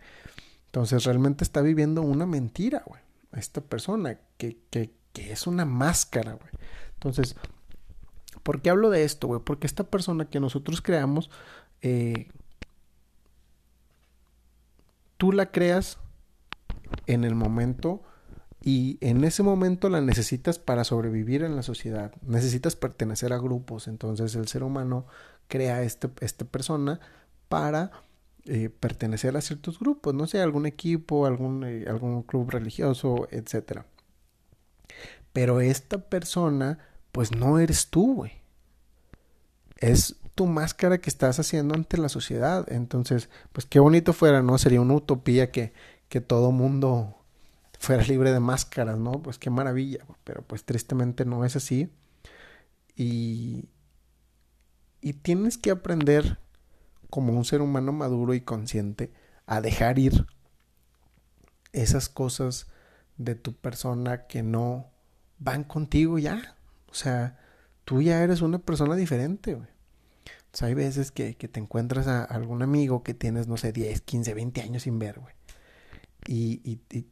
Entonces 0.68 1.04
realmente 1.04 1.44
está 1.44 1.62
viviendo 1.62 2.04
una 2.04 2.28
mentira, 2.28 2.84
güey. 2.86 3.02
Esta 3.34 3.62
persona 3.62 4.20
que, 4.38 4.60
que, 4.70 4.92
que 5.14 5.32
es 5.32 5.48
una 5.48 5.66
máscara, 5.66 6.34
güey. 6.34 6.52
Entonces, 6.94 7.36
¿por 8.46 8.62
qué 8.62 8.70
hablo 8.70 8.92
de 8.92 9.04
esto, 9.04 9.26
güey? 9.26 9.42
Porque 9.44 9.66
esta 9.66 9.86
persona 9.86 10.30
que 10.30 10.40
nosotros 10.40 10.80
creamos, 10.80 11.32
eh, 11.82 12.28
tú 15.18 15.32
la 15.32 15.48
creas 15.48 15.98
en 17.08 17.24
el 17.24 17.34
momento 17.34 18.04
y 18.62 19.00
en 19.02 19.24
ese 19.24 19.42
momento 19.42 19.90
la 19.90 20.00
necesitas 20.00 20.60
para 20.60 20.84
sobrevivir 20.84 21.42
en 21.42 21.56
la 21.56 21.64
sociedad. 21.64 22.14
Necesitas 22.22 22.76
pertenecer 22.76 23.34
a 23.34 23.40
grupos. 23.40 23.88
Entonces 23.88 24.36
el 24.36 24.48
ser 24.48 24.62
humano 24.62 25.08
crea 25.48 25.82
este, 25.82 26.12
esta 26.22 26.46
persona 26.46 27.00
para 27.50 28.04
eh, 28.46 28.70
pertenecer 28.70 29.36
a 29.36 29.42
ciertos 29.42 29.80
grupos, 29.80 30.14
no 30.14 30.28
sé, 30.28 30.40
algún 30.40 30.68
equipo, 30.68 31.26
algún, 31.26 31.64
eh, 31.64 31.86
algún 31.88 32.22
club 32.22 32.52
religioso, 32.52 33.28
etc. 33.32 33.82
Pero 35.34 35.62
esta 35.62 35.98
persona, 35.98 36.78
pues 37.16 37.32
no 37.32 37.60
eres 37.60 37.88
tú, 37.88 38.14
güey. 38.14 38.34
Es 39.78 40.18
tu 40.36 40.48
máscara 40.48 40.98
que 40.98 41.10
estás 41.10 41.40
haciendo 41.40 41.74
ante 41.74 41.96
la 41.96 42.10
sociedad. 42.10 42.70
Entonces, 42.70 43.30
pues 43.54 43.66
qué 43.66 43.80
bonito 43.80 44.12
fuera, 44.12 44.42
¿no? 44.42 44.58
Sería 44.58 44.82
una 44.82 44.96
utopía 44.96 45.50
que, 45.50 45.72
que 46.10 46.20
todo 46.20 46.52
mundo 46.52 47.16
fuera 47.80 48.04
libre 48.04 48.34
de 48.34 48.42
máscaras, 48.42 48.98
¿no? 48.98 49.14
Pues 49.14 49.40
qué 49.40 49.50
maravilla, 49.50 50.06
pero 50.26 50.42
pues 50.42 50.66
tristemente 50.66 51.24
no 51.24 51.46
es 51.46 51.56
así. 51.56 51.90
Y, 52.98 53.70
y 55.00 55.14
tienes 55.14 55.58
que 55.58 55.72
aprender 55.72 56.38
como 57.10 57.32
un 57.32 57.46
ser 57.46 57.62
humano 57.62 57.94
maduro 57.94 58.34
y 58.34 58.42
consciente 58.42 59.14
a 59.46 59.62
dejar 59.62 60.00
ir 60.00 60.28
esas 61.72 62.10
cosas 62.10 62.68
de 63.16 63.36
tu 63.36 63.54
persona 63.54 64.28
que 64.28 64.44
no 64.44 64.92
van 65.40 65.64
contigo 65.64 66.20
ya. 66.20 66.58
O 66.96 66.98
sea, 66.98 67.38
tú 67.84 68.02
ya 68.02 68.24
eres 68.24 68.42
una 68.42 68.60
persona 68.60 68.96
diferente, 68.96 69.54
güey. 69.54 69.68
O 70.54 70.58
sea, 70.58 70.70
hay 70.70 70.74
veces 70.74 71.12
que, 71.12 71.36
que 71.36 71.48
te 71.48 71.60
encuentras 71.60 72.08
a 72.08 72.24
algún 72.24 72.64
amigo 72.64 73.04
que 73.04 73.14
tienes, 73.14 73.48
no 73.48 73.58
sé, 73.58 73.74
10, 73.74 74.02
15, 74.02 74.34
20 74.34 74.62
años 74.62 74.84
sin 74.84 74.98
ver, 74.98 75.20
güey 75.20 75.36
y, 76.28 76.62
y, 76.64 76.80
y, 76.98 77.06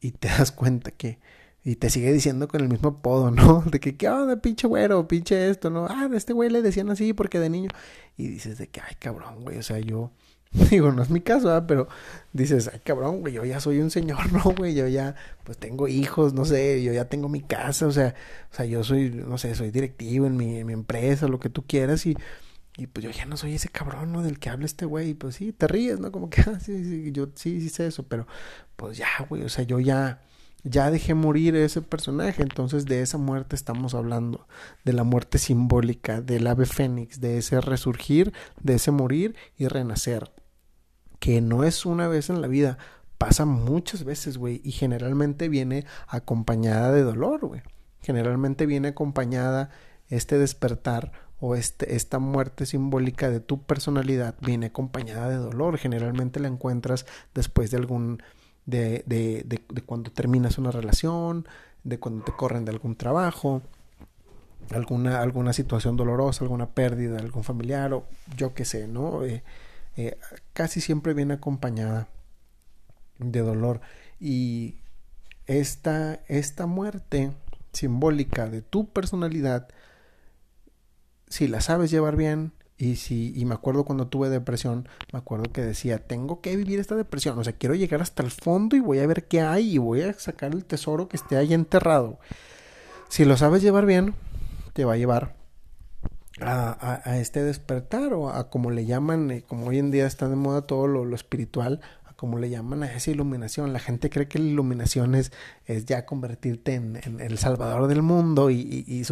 y 0.00 0.10
te 0.12 0.28
das 0.38 0.52
cuenta 0.52 0.90
que, 0.90 1.18
y 1.64 1.76
te 1.76 1.90
sigue 1.90 2.12
diciendo 2.12 2.48
con 2.48 2.60
el 2.60 2.68
mismo 2.68 2.90
apodo, 2.90 3.30
¿no? 3.30 3.62
De 3.70 3.80
que, 3.80 3.96
¿qué 3.96 4.08
onda, 4.08 4.40
pinche 4.40 4.66
güero, 4.66 5.08
pinche 5.08 5.50
esto, 5.50 5.70
¿no? 5.70 5.86
Ah, 5.88 6.08
de 6.08 6.16
este 6.16 6.32
güey 6.32 6.50
le 6.50 6.62
decían 6.62 6.90
así 6.90 7.12
porque 7.12 7.40
de 7.40 7.50
niño. 7.50 7.70
Y 8.16 8.28
dices 8.28 8.58
de 8.58 8.68
que, 8.68 8.80
ay, 8.80 8.94
cabrón, 8.98 9.42
güey, 9.42 9.58
o 9.58 9.62
sea, 9.62 9.78
yo, 9.78 10.12
digo, 10.70 10.92
no 10.92 11.02
es 11.02 11.10
mi 11.10 11.20
caso, 11.20 11.56
¿eh? 11.56 11.62
pero 11.66 11.88
dices, 12.32 12.70
ay, 12.72 12.80
cabrón, 12.84 13.20
güey, 13.20 13.34
yo 13.34 13.44
ya 13.44 13.60
soy 13.60 13.80
un 13.80 13.90
señor, 13.90 14.32
¿no, 14.32 14.42
güey? 14.56 14.74
Yo 14.74 14.88
ya, 14.88 15.14
pues 15.44 15.58
tengo 15.58 15.88
hijos, 15.88 16.32
no 16.32 16.44
sé, 16.44 16.82
yo 16.82 16.92
ya 16.92 17.06
tengo 17.06 17.28
mi 17.28 17.42
casa, 17.42 17.86
o 17.86 17.92
sea, 17.92 18.14
o 18.52 18.54
sea, 18.54 18.64
yo 18.66 18.84
soy, 18.84 19.10
no 19.10 19.38
sé, 19.38 19.54
soy 19.54 19.70
directivo 19.70 20.26
en 20.26 20.36
mi, 20.36 20.58
en 20.58 20.66
mi 20.66 20.72
empresa, 20.72 21.28
lo 21.28 21.40
que 21.40 21.50
tú 21.50 21.64
quieras 21.66 22.06
y 22.06 22.16
y 22.78 22.86
pues 22.86 23.04
yo 23.04 23.10
ya 23.10 23.24
no 23.24 23.36
soy 23.36 23.54
ese 23.54 23.68
cabrón, 23.70 24.12
¿no? 24.12 24.22
Del 24.22 24.38
que 24.38 24.50
habla 24.50 24.66
este 24.66 24.84
güey. 24.84 25.14
Pues 25.14 25.36
sí, 25.36 25.52
te 25.52 25.66
ríes, 25.66 25.98
¿no? 25.98 26.12
Como 26.12 26.28
que, 26.28 26.42
ah, 26.46 26.60
sí, 26.60 26.84
sí, 26.84 27.12
yo 27.12 27.28
sí, 27.34 27.60
sí 27.60 27.68
sé 27.70 27.86
eso. 27.86 28.02
Pero 28.04 28.26
pues 28.76 28.98
ya, 28.98 29.08
güey, 29.28 29.42
o 29.44 29.48
sea, 29.48 29.64
yo 29.64 29.80
ya, 29.80 30.20
ya 30.62 30.90
dejé 30.90 31.14
morir 31.14 31.56
ese 31.56 31.80
personaje. 31.82 32.42
Entonces 32.42 32.84
de 32.84 33.00
esa 33.00 33.18
muerte 33.18 33.56
estamos 33.56 33.94
hablando. 33.94 34.46
De 34.84 34.92
la 34.92 35.04
muerte 35.04 35.38
simbólica, 35.38 36.20
del 36.20 36.46
ave 36.46 36.66
fénix, 36.66 37.20
de 37.20 37.38
ese 37.38 37.60
resurgir, 37.60 38.32
de 38.60 38.74
ese 38.74 38.90
morir 38.90 39.36
y 39.56 39.68
renacer. 39.68 40.30
Que 41.18 41.40
no 41.40 41.64
es 41.64 41.86
una 41.86 42.08
vez 42.08 42.30
en 42.30 42.40
la 42.40 42.48
vida, 42.48 42.78
pasa 43.18 43.44
muchas 43.44 44.04
veces, 44.04 44.38
güey. 44.38 44.60
Y 44.64 44.72
generalmente 44.72 45.48
viene 45.48 45.84
acompañada 46.08 46.92
de 46.92 47.02
dolor, 47.02 47.46
güey. 47.46 47.62
Generalmente 48.02 48.66
viene 48.66 48.88
acompañada 48.88 49.70
este 50.08 50.38
despertar 50.38 51.12
o 51.40 51.54
este, 51.54 51.96
esta 51.96 52.18
muerte 52.18 52.66
simbólica 52.66 53.30
de 53.30 53.40
tu 53.40 53.62
personalidad 53.62 54.36
viene 54.40 54.66
acompañada 54.66 55.28
de 55.28 55.36
dolor. 55.36 55.78
Generalmente 55.78 56.40
la 56.40 56.48
encuentras 56.48 57.06
después 57.34 57.70
de 57.70 57.76
algún, 57.76 58.22
de, 58.64 59.02
de, 59.06 59.42
de, 59.46 59.60
de, 59.68 59.82
cuando 59.82 60.10
terminas 60.10 60.58
una 60.58 60.70
relación, 60.70 61.46
de 61.84 61.98
cuando 61.98 62.24
te 62.24 62.32
corren 62.32 62.64
de 62.64 62.72
algún 62.72 62.96
trabajo, 62.96 63.62
alguna, 64.70 65.20
alguna 65.20 65.52
situación 65.52 65.96
dolorosa, 65.96 66.44
alguna 66.44 66.70
pérdida 66.70 67.18
algún 67.18 67.44
familiar 67.44 67.92
o 67.92 68.06
yo 68.36 68.54
qué 68.54 68.64
sé, 68.64 68.88
¿no? 68.88 69.24
Eh, 69.24 69.42
eh, 69.96 70.18
casi 70.52 70.80
siempre 70.80 71.14
viene 71.14 71.34
acompañada 71.34 72.08
de 73.18 73.40
dolor 73.40 73.80
y 74.20 74.76
esta, 75.46 76.20
esta 76.28 76.66
muerte 76.66 77.32
simbólica 77.72 78.48
de 78.48 78.62
tu 78.62 78.88
personalidad 78.88 79.68
si 81.28 81.48
la 81.48 81.60
sabes 81.60 81.90
llevar 81.90 82.16
bien 82.16 82.52
y 82.78 82.96
si 82.96 83.32
y 83.34 83.44
me 83.46 83.54
acuerdo 83.54 83.84
cuando 83.84 84.06
tuve 84.08 84.28
depresión, 84.28 84.88
me 85.12 85.18
acuerdo 85.18 85.50
que 85.50 85.62
decía, 85.62 85.98
tengo 85.98 86.40
que 86.40 86.56
vivir 86.56 86.78
esta 86.78 86.94
depresión, 86.94 87.38
o 87.38 87.44
sea, 87.44 87.54
quiero 87.54 87.74
llegar 87.74 88.02
hasta 88.02 88.22
el 88.22 88.30
fondo 88.30 88.76
y 88.76 88.80
voy 88.80 88.98
a 88.98 89.06
ver 89.06 89.24
qué 89.24 89.40
hay 89.40 89.74
y 89.74 89.78
voy 89.78 90.02
a 90.02 90.12
sacar 90.12 90.52
el 90.52 90.64
tesoro 90.64 91.08
que 91.08 91.16
esté 91.16 91.36
ahí 91.36 91.54
enterrado. 91.54 92.18
Si 93.08 93.24
lo 93.24 93.36
sabes 93.36 93.62
llevar 93.62 93.86
bien, 93.86 94.14
te 94.74 94.84
va 94.84 94.94
a 94.94 94.96
llevar 94.96 95.34
a, 96.40 96.70
a, 96.70 97.10
a 97.10 97.18
este 97.18 97.42
despertar 97.42 98.12
o 98.12 98.30
a 98.30 98.50
como 98.50 98.70
le 98.70 98.84
llaman, 98.86 99.30
eh, 99.30 99.44
como 99.46 99.66
hoy 99.66 99.78
en 99.78 99.90
día 99.90 100.06
está 100.06 100.28
de 100.28 100.36
moda 100.36 100.62
todo 100.62 100.86
lo, 100.86 101.04
lo 101.04 101.16
espiritual, 101.16 101.80
como 102.16 102.38
le 102.38 102.48
llaman 102.50 102.82
a 102.82 102.92
esa 102.92 103.10
iluminación. 103.10 103.72
La 103.72 103.78
gente 103.78 104.10
cree 104.10 104.26
que 104.26 104.38
la 104.38 104.46
iluminación 104.46 105.14
es, 105.14 105.32
es 105.66 105.84
ya 105.84 106.06
convertirte 106.06 106.74
en, 106.74 106.98
en, 107.04 107.20
el 107.20 107.38
salvador 107.38 107.88
del 107.88 108.02
mundo 108.02 108.50
y, 108.50 108.60
y, 108.60 108.84
y 108.86 109.02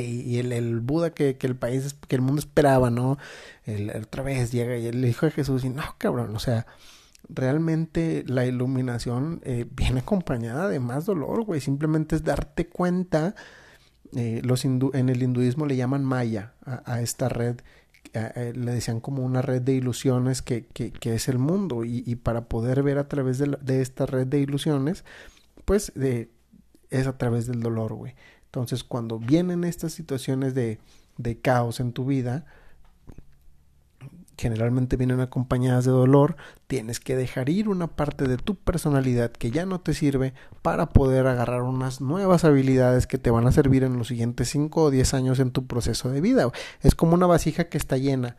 y, 0.00 0.38
el, 0.38 0.52
el 0.52 0.80
Buda 0.80 1.10
que, 1.10 1.36
que, 1.36 1.46
el 1.46 1.56
país, 1.56 1.96
que 2.06 2.16
el 2.16 2.22
mundo 2.22 2.38
esperaba, 2.38 2.90
¿no? 2.90 3.18
El, 3.64 3.90
otra 3.90 4.22
vez 4.22 4.52
llega 4.52 4.76
y 4.76 4.90
le 4.92 5.06
dijo 5.06 5.26
a 5.26 5.30
Jesús 5.30 5.64
y 5.64 5.70
no, 5.70 5.82
cabrón, 5.98 6.34
o 6.36 6.38
sea, 6.38 6.66
realmente 7.28 8.24
la 8.26 8.46
iluminación 8.46 9.40
eh, 9.44 9.66
viene 9.70 10.00
acompañada 10.00 10.68
de 10.68 10.80
más 10.80 11.06
dolor, 11.06 11.44
güey. 11.44 11.60
Simplemente 11.60 12.16
es 12.16 12.24
darte 12.24 12.68
cuenta. 12.68 13.34
Eh, 14.16 14.40
los 14.44 14.64
en 14.64 15.08
el 15.08 15.22
hinduismo 15.22 15.66
le 15.66 15.76
llaman 15.76 16.04
maya 16.04 16.52
a, 16.64 16.82
a 16.92 17.00
esta 17.00 17.28
red 17.28 17.56
le 18.12 18.72
decían 18.72 19.00
como 19.00 19.24
una 19.24 19.42
red 19.42 19.62
de 19.62 19.72
ilusiones 19.72 20.40
que, 20.40 20.66
que, 20.66 20.92
que 20.92 21.14
es 21.14 21.28
el 21.28 21.38
mundo 21.38 21.84
y, 21.84 22.04
y, 22.06 22.14
para 22.14 22.44
poder 22.44 22.84
ver 22.84 22.98
a 22.98 23.08
través 23.08 23.38
de, 23.38 23.56
de 23.60 23.82
esta 23.82 24.06
red 24.06 24.26
de 24.26 24.38
ilusiones, 24.38 25.04
pues 25.64 25.90
de, 25.96 26.30
es 26.90 27.06
a 27.06 27.18
través 27.18 27.46
del 27.46 27.60
dolor, 27.60 27.94
güey. 27.94 28.14
Entonces, 28.46 28.84
cuando 28.84 29.18
vienen 29.18 29.64
estas 29.64 29.92
situaciones 29.92 30.54
de, 30.54 30.78
de 31.18 31.40
caos 31.40 31.80
en 31.80 31.92
tu 31.92 32.04
vida, 32.04 32.46
generalmente 34.36 34.96
vienen 34.96 35.20
acompañadas 35.20 35.84
de 35.84 35.90
dolor, 35.90 36.36
tienes 36.66 37.00
que 37.00 37.16
dejar 37.16 37.48
ir 37.48 37.68
una 37.68 37.86
parte 37.86 38.26
de 38.26 38.36
tu 38.36 38.56
personalidad 38.56 39.30
que 39.30 39.50
ya 39.50 39.66
no 39.66 39.80
te 39.80 39.94
sirve 39.94 40.34
para 40.62 40.90
poder 40.90 41.26
agarrar 41.26 41.62
unas 41.62 42.00
nuevas 42.00 42.44
habilidades 42.44 43.06
que 43.06 43.18
te 43.18 43.30
van 43.30 43.46
a 43.46 43.52
servir 43.52 43.84
en 43.84 43.98
los 43.98 44.08
siguientes 44.08 44.48
5 44.50 44.82
o 44.82 44.90
10 44.90 45.14
años 45.14 45.38
en 45.38 45.50
tu 45.50 45.66
proceso 45.66 46.10
de 46.10 46.20
vida. 46.20 46.50
Es 46.80 46.94
como 46.94 47.14
una 47.14 47.26
vasija 47.26 47.64
que 47.64 47.78
está 47.78 47.96
llena 47.96 48.36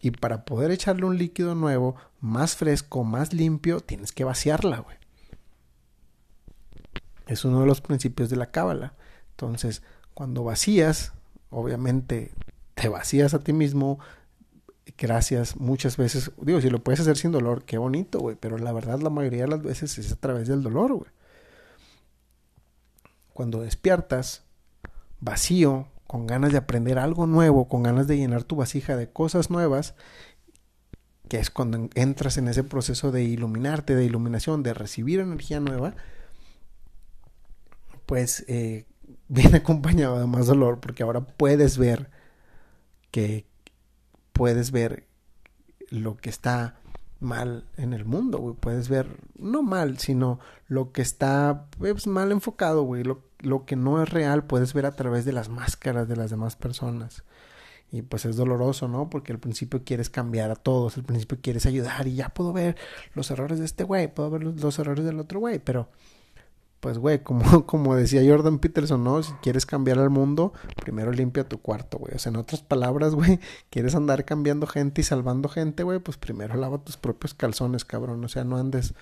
y 0.00 0.10
para 0.10 0.44
poder 0.44 0.70
echarle 0.70 1.06
un 1.06 1.18
líquido 1.18 1.54
nuevo, 1.54 1.96
más 2.20 2.56
fresco, 2.56 3.04
más 3.04 3.32
limpio, 3.32 3.80
tienes 3.80 4.12
que 4.12 4.24
vaciarla, 4.24 4.78
güey. 4.78 4.96
Es 7.26 7.44
uno 7.44 7.60
de 7.60 7.66
los 7.66 7.80
principios 7.80 8.30
de 8.30 8.36
la 8.36 8.50
cábala. 8.50 8.94
Entonces, 9.30 9.82
cuando 10.14 10.44
vacías, 10.44 11.12
obviamente 11.50 12.32
te 12.74 12.88
vacías 12.88 13.34
a 13.34 13.40
ti 13.40 13.52
mismo, 13.52 13.98
gracias 14.96 15.56
muchas 15.56 15.96
veces, 15.96 16.30
digo, 16.40 16.60
si 16.60 16.70
lo 16.70 16.82
puedes 16.82 17.00
hacer 17.00 17.16
sin 17.16 17.32
dolor, 17.32 17.64
qué 17.64 17.78
bonito, 17.78 18.20
güey, 18.20 18.36
pero 18.38 18.58
la 18.58 18.72
verdad 18.72 19.00
la 19.00 19.10
mayoría 19.10 19.42
de 19.42 19.48
las 19.48 19.62
veces 19.62 19.98
es 19.98 20.12
a 20.12 20.16
través 20.16 20.48
del 20.48 20.62
dolor, 20.62 20.92
güey. 20.92 21.10
Cuando 23.32 23.60
despiertas 23.60 24.44
vacío, 25.20 25.88
con 26.06 26.26
ganas 26.26 26.52
de 26.52 26.58
aprender 26.58 26.98
algo 26.98 27.26
nuevo, 27.26 27.68
con 27.68 27.82
ganas 27.82 28.06
de 28.06 28.16
llenar 28.16 28.44
tu 28.44 28.56
vasija 28.56 28.96
de 28.96 29.10
cosas 29.10 29.50
nuevas, 29.50 29.94
que 31.28 31.38
es 31.38 31.50
cuando 31.50 31.88
entras 31.94 32.38
en 32.38 32.48
ese 32.48 32.62
proceso 32.62 33.10
de 33.10 33.24
iluminarte, 33.24 33.96
de 33.96 34.04
iluminación, 34.04 34.62
de 34.62 34.74
recibir 34.74 35.20
energía 35.20 35.60
nueva, 35.60 35.94
pues 38.06 38.44
eh, 38.48 38.86
viene 39.28 39.58
acompañado 39.58 40.18
de 40.20 40.26
más 40.26 40.46
dolor, 40.46 40.80
porque 40.80 41.02
ahora 41.02 41.20
puedes 41.20 41.76
ver 41.78 42.10
que, 43.10 43.46
puedes 44.36 44.70
ver 44.70 45.06
lo 45.88 46.16
que 46.18 46.28
está 46.28 46.76
mal 47.20 47.64
en 47.76 47.94
el 47.94 48.04
mundo, 48.04 48.38
güey. 48.38 48.54
Puedes 48.54 48.88
ver, 48.88 49.08
no 49.38 49.62
mal, 49.62 49.98
sino 49.98 50.38
lo 50.68 50.92
que 50.92 51.02
está 51.02 51.66
pues, 51.78 52.06
mal 52.06 52.30
enfocado, 52.32 52.82
güey. 52.82 53.02
Lo, 53.02 53.22
lo 53.40 53.64
que 53.64 53.76
no 53.76 54.02
es 54.02 54.10
real 54.10 54.44
puedes 54.44 54.74
ver 54.74 54.84
a 54.86 54.92
través 54.92 55.24
de 55.24 55.32
las 55.32 55.48
máscaras 55.48 56.06
de 56.08 56.16
las 56.16 56.30
demás 56.30 56.54
personas. 56.54 57.24
Y 57.90 58.02
pues 58.02 58.26
es 58.26 58.36
doloroso, 58.36 58.88
¿no? 58.88 59.08
Porque 59.08 59.32
al 59.32 59.38
principio 59.38 59.84
quieres 59.84 60.10
cambiar 60.10 60.50
a 60.50 60.56
todos, 60.56 60.96
al 60.96 61.04
principio 61.04 61.38
quieres 61.40 61.64
ayudar 61.64 62.06
y 62.06 62.16
ya 62.16 62.28
puedo 62.28 62.52
ver 62.52 62.76
los 63.14 63.30
errores 63.30 63.58
de 63.58 63.64
este 63.64 63.84
güey, 63.84 64.12
puedo 64.12 64.28
ver 64.28 64.42
los, 64.42 64.60
los 64.60 64.78
errores 64.78 65.04
del 65.04 65.20
otro 65.20 65.40
güey, 65.40 65.60
pero 65.60 65.88
pues 66.86 66.98
güey, 66.98 67.18
como, 67.18 67.42
como 67.66 67.96
decía 67.96 68.22
Jordan 68.24 68.60
Peterson, 68.60 69.02
¿no? 69.02 69.20
Si 69.20 69.32
quieres 69.42 69.66
cambiar 69.66 69.98
al 69.98 70.08
mundo, 70.08 70.52
primero 70.76 71.10
limpia 71.10 71.42
tu 71.42 71.60
cuarto, 71.60 71.98
güey. 71.98 72.14
O 72.14 72.18
sea, 72.20 72.30
en 72.30 72.36
otras 72.36 72.62
palabras, 72.62 73.12
güey, 73.16 73.40
quieres 73.70 73.96
andar 73.96 74.24
cambiando 74.24 74.68
gente 74.68 75.00
y 75.00 75.04
salvando 75.04 75.48
gente, 75.48 75.82
güey, 75.82 75.98
pues 75.98 76.16
primero 76.16 76.54
lava 76.54 76.78
tus 76.78 76.96
propios 76.96 77.34
calzones, 77.34 77.84
cabrón. 77.84 78.24
O 78.24 78.28
sea, 78.28 78.44
no 78.44 78.56
andes, 78.56 78.94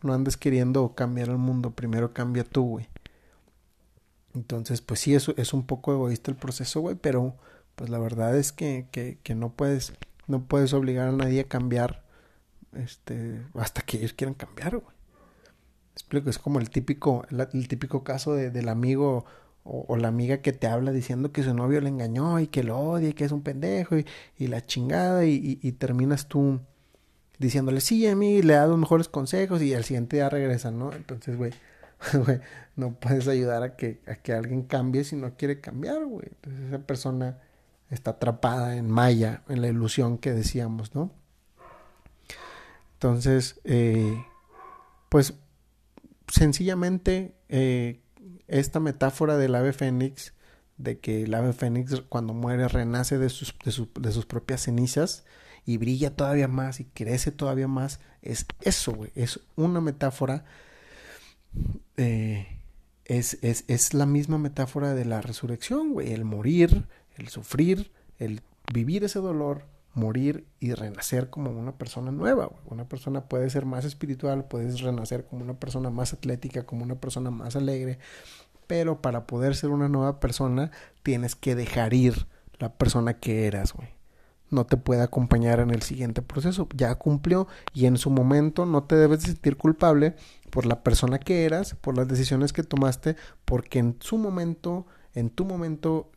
no 0.00 0.14
andes 0.14 0.36
queriendo 0.36 0.94
cambiar 0.94 1.30
al 1.30 1.38
mundo, 1.38 1.72
primero 1.72 2.12
cambia 2.12 2.44
tú, 2.44 2.62
güey. 2.68 2.88
Entonces, 4.32 4.80
pues 4.80 5.00
sí, 5.00 5.16
eso 5.16 5.34
es 5.36 5.52
un 5.52 5.66
poco 5.66 5.92
egoísta 5.92 6.30
el 6.30 6.36
proceso, 6.36 6.82
güey, 6.82 6.94
pero 6.94 7.34
pues 7.74 7.90
la 7.90 7.98
verdad 7.98 8.36
es 8.38 8.52
que, 8.52 8.86
que, 8.92 9.18
que 9.24 9.34
no 9.34 9.50
puedes, 9.50 9.92
no 10.28 10.44
puedes 10.44 10.72
obligar 10.72 11.08
a 11.08 11.12
nadie 11.12 11.40
a 11.40 11.48
cambiar, 11.48 12.04
este, 12.74 13.44
hasta 13.54 13.82
que 13.82 13.96
ellos 13.96 14.12
quieran 14.12 14.34
cambiar, 14.34 14.76
güey 14.76 14.97
explico, 15.98 16.30
es 16.30 16.38
como 16.38 16.60
el 16.60 16.70
típico, 16.70 17.26
el, 17.30 17.68
típico 17.68 18.04
caso 18.04 18.34
de, 18.34 18.50
del 18.50 18.68
amigo 18.68 19.24
o, 19.64 19.96
la 19.96 20.08
amiga 20.08 20.38
que 20.38 20.52
te 20.52 20.66
habla 20.66 20.92
diciendo 20.92 21.30
que 21.30 21.42
su 21.42 21.52
novio 21.52 21.80
le 21.82 21.90
engañó 21.90 22.40
y 22.40 22.46
que 22.46 22.62
lo 22.62 22.78
odia 22.78 23.10
y 23.10 23.12
que 23.12 23.24
es 23.24 23.32
un 23.32 23.42
pendejo 23.42 23.96
y, 23.98 24.46
la 24.46 24.62
chingada 24.62 25.26
y, 25.26 25.56
terminas 25.72 26.26
tú 26.26 26.60
diciéndole 27.38 27.80
sí 27.80 28.06
a 28.06 28.16
mí, 28.16 28.42
le 28.42 28.54
da 28.54 28.66
los 28.66 28.78
mejores 28.78 29.08
consejos 29.08 29.60
y 29.60 29.74
al 29.74 29.84
siguiente 29.84 30.16
día 30.16 30.28
regresan, 30.30 30.78
¿no? 30.78 30.92
Entonces, 30.92 31.36
güey, 31.36 31.52
no 32.76 32.94
puedes 32.94 33.28
ayudar 33.28 33.62
a 33.62 33.76
que, 33.76 34.00
a 34.06 34.14
que 34.14 34.32
alguien 34.32 34.62
cambie 34.62 35.04
si 35.04 35.16
no 35.16 35.36
quiere 35.36 35.60
cambiar, 35.60 36.04
güey. 36.06 36.28
Entonces 36.30 36.68
esa 36.68 36.78
persona 36.78 37.38
está 37.90 38.12
atrapada 38.12 38.76
en 38.76 38.90
Maya, 38.90 39.42
en 39.48 39.60
la 39.60 39.68
ilusión 39.68 40.16
que 40.18 40.32
decíamos, 40.32 40.94
¿no? 40.94 41.10
Entonces, 42.94 43.60
eh, 43.64 44.24
pues 45.10 45.34
sencillamente 46.28 47.34
eh, 47.48 48.00
esta 48.46 48.80
metáfora 48.80 49.36
del 49.36 49.54
ave 49.54 49.72
fénix, 49.72 50.34
de 50.76 50.98
que 50.98 51.24
el 51.24 51.34
ave 51.34 51.52
fénix 51.52 52.02
cuando 52.08 52.34
muere 52.34 52.68
renace 52.68 53.18
de 53.18 53.28
sus, 53.28 53.54
de, 53.64 54.12
sus 54.12 54.26
propias 54.26 54.62
cenizas 54.62 55.24
y 55.66 55.76
brilla 55.76 56.14
todavía 56.14 56.48
más 56.48 56.80
y 56.80 56.84
crece 56.84 57.32
todavía 57.32 57.68
más, 57.68 58.00
es 58.22 58.46
eso, 58.62 58.92
güey, 58.92 59.10
es 59.14 59.40
una 59.56 59.80
metáfora, 59.80 60.44
eh, 61.96 62.60
es, 63.04 63.38
es, 63.42 63.64
es 63.68 63.94
la 63.94 64.06
misma 64.06 64.38
metáfora 64.38 64.94
de 64.94 65.04
la 65.04 65.20
resurrección, 65.20 65.92
güey, 65.92 66.12
el 66.12 66.24
morir, 66.24 66.86
el 67.16 67.28
sufrir, 67.28 67.90
el 68.18 68.40
vivir 68.72 69.04
ese 69.04 69.18
dolor, 69.18 69.64
morir 69.94 70.46
y 70.60 70.74
renacer 70.74 71.30
como 71.30 71.50
una 71.50 71.72
persona 71.72 72.10
nueva. 72.10 72.50
Una 72.66 72.88
persona 72.88 73.28
puede 73.28 73.50
ser 73.50 73.66
más 73.66 73.84
espiritual, 73.84 74.44
puedes 74.44 74.80
renacer 74.80 75.24
como 75.24 75.42
una 75.42 75.54
persona 75.54 75.90
más 75.90 76.12
atlética, 76.12 76.64
como 76.64 76.84
una 76.84 76.96
persona 76.96 77.30
más 77.30 77.56
alegre, 77.56 77.98
pero 78.66 79.00
para 79.00 79.26
poder 79.26 79.56
ser 79.56 79.70
una 79.70 79.88
nueva 79.88 80.20
persona 80.20 80.70
tienes 81.02 81.34
que 81.34 81.54
dejar 81.54 81.94
ir 81.94 82.26
la 82.58 82.72
persona 82.74 83.14
que 83.14 83.46
eras, 83.46 83.72
güey. 83.72 83.88
No 84.50 84.64
te 84.64 84.76
puede 84.78 85.02
acompañar 85.02 85.60
en 85.60 85.70
el 85.70 85.82
siguiente 85.82 86.22
proceso. 86.22 86.68
Ya 86.74 86.94
cumplió 86.94 87.48
y 87.74 87.86
en 87.86 87.98
su 87.98 88.10
momento 88.10 88.64
no 88.64 88.84
te 88.84 88.96
debes 88.96 89.22
sentir 89.22 89.56
culpable 89.56 90.16
por 90.50 90.64
la 90.64 90.82
persona 90.82 91.18
que 91.18 91.44
eras, 91.44 91.74
por 91.74 91.96
las 91.96 92.08
decisiones 92.08 92.52
que 92.52 92.62
tomaste, 92.62 93.16
porque 93.44 93.78
en 93.78 93.96
su 94.00 94.16
momento, 94.16 94.86
en 95.14 95.28
tu 95.28 95.44
momento, 95.44 96.10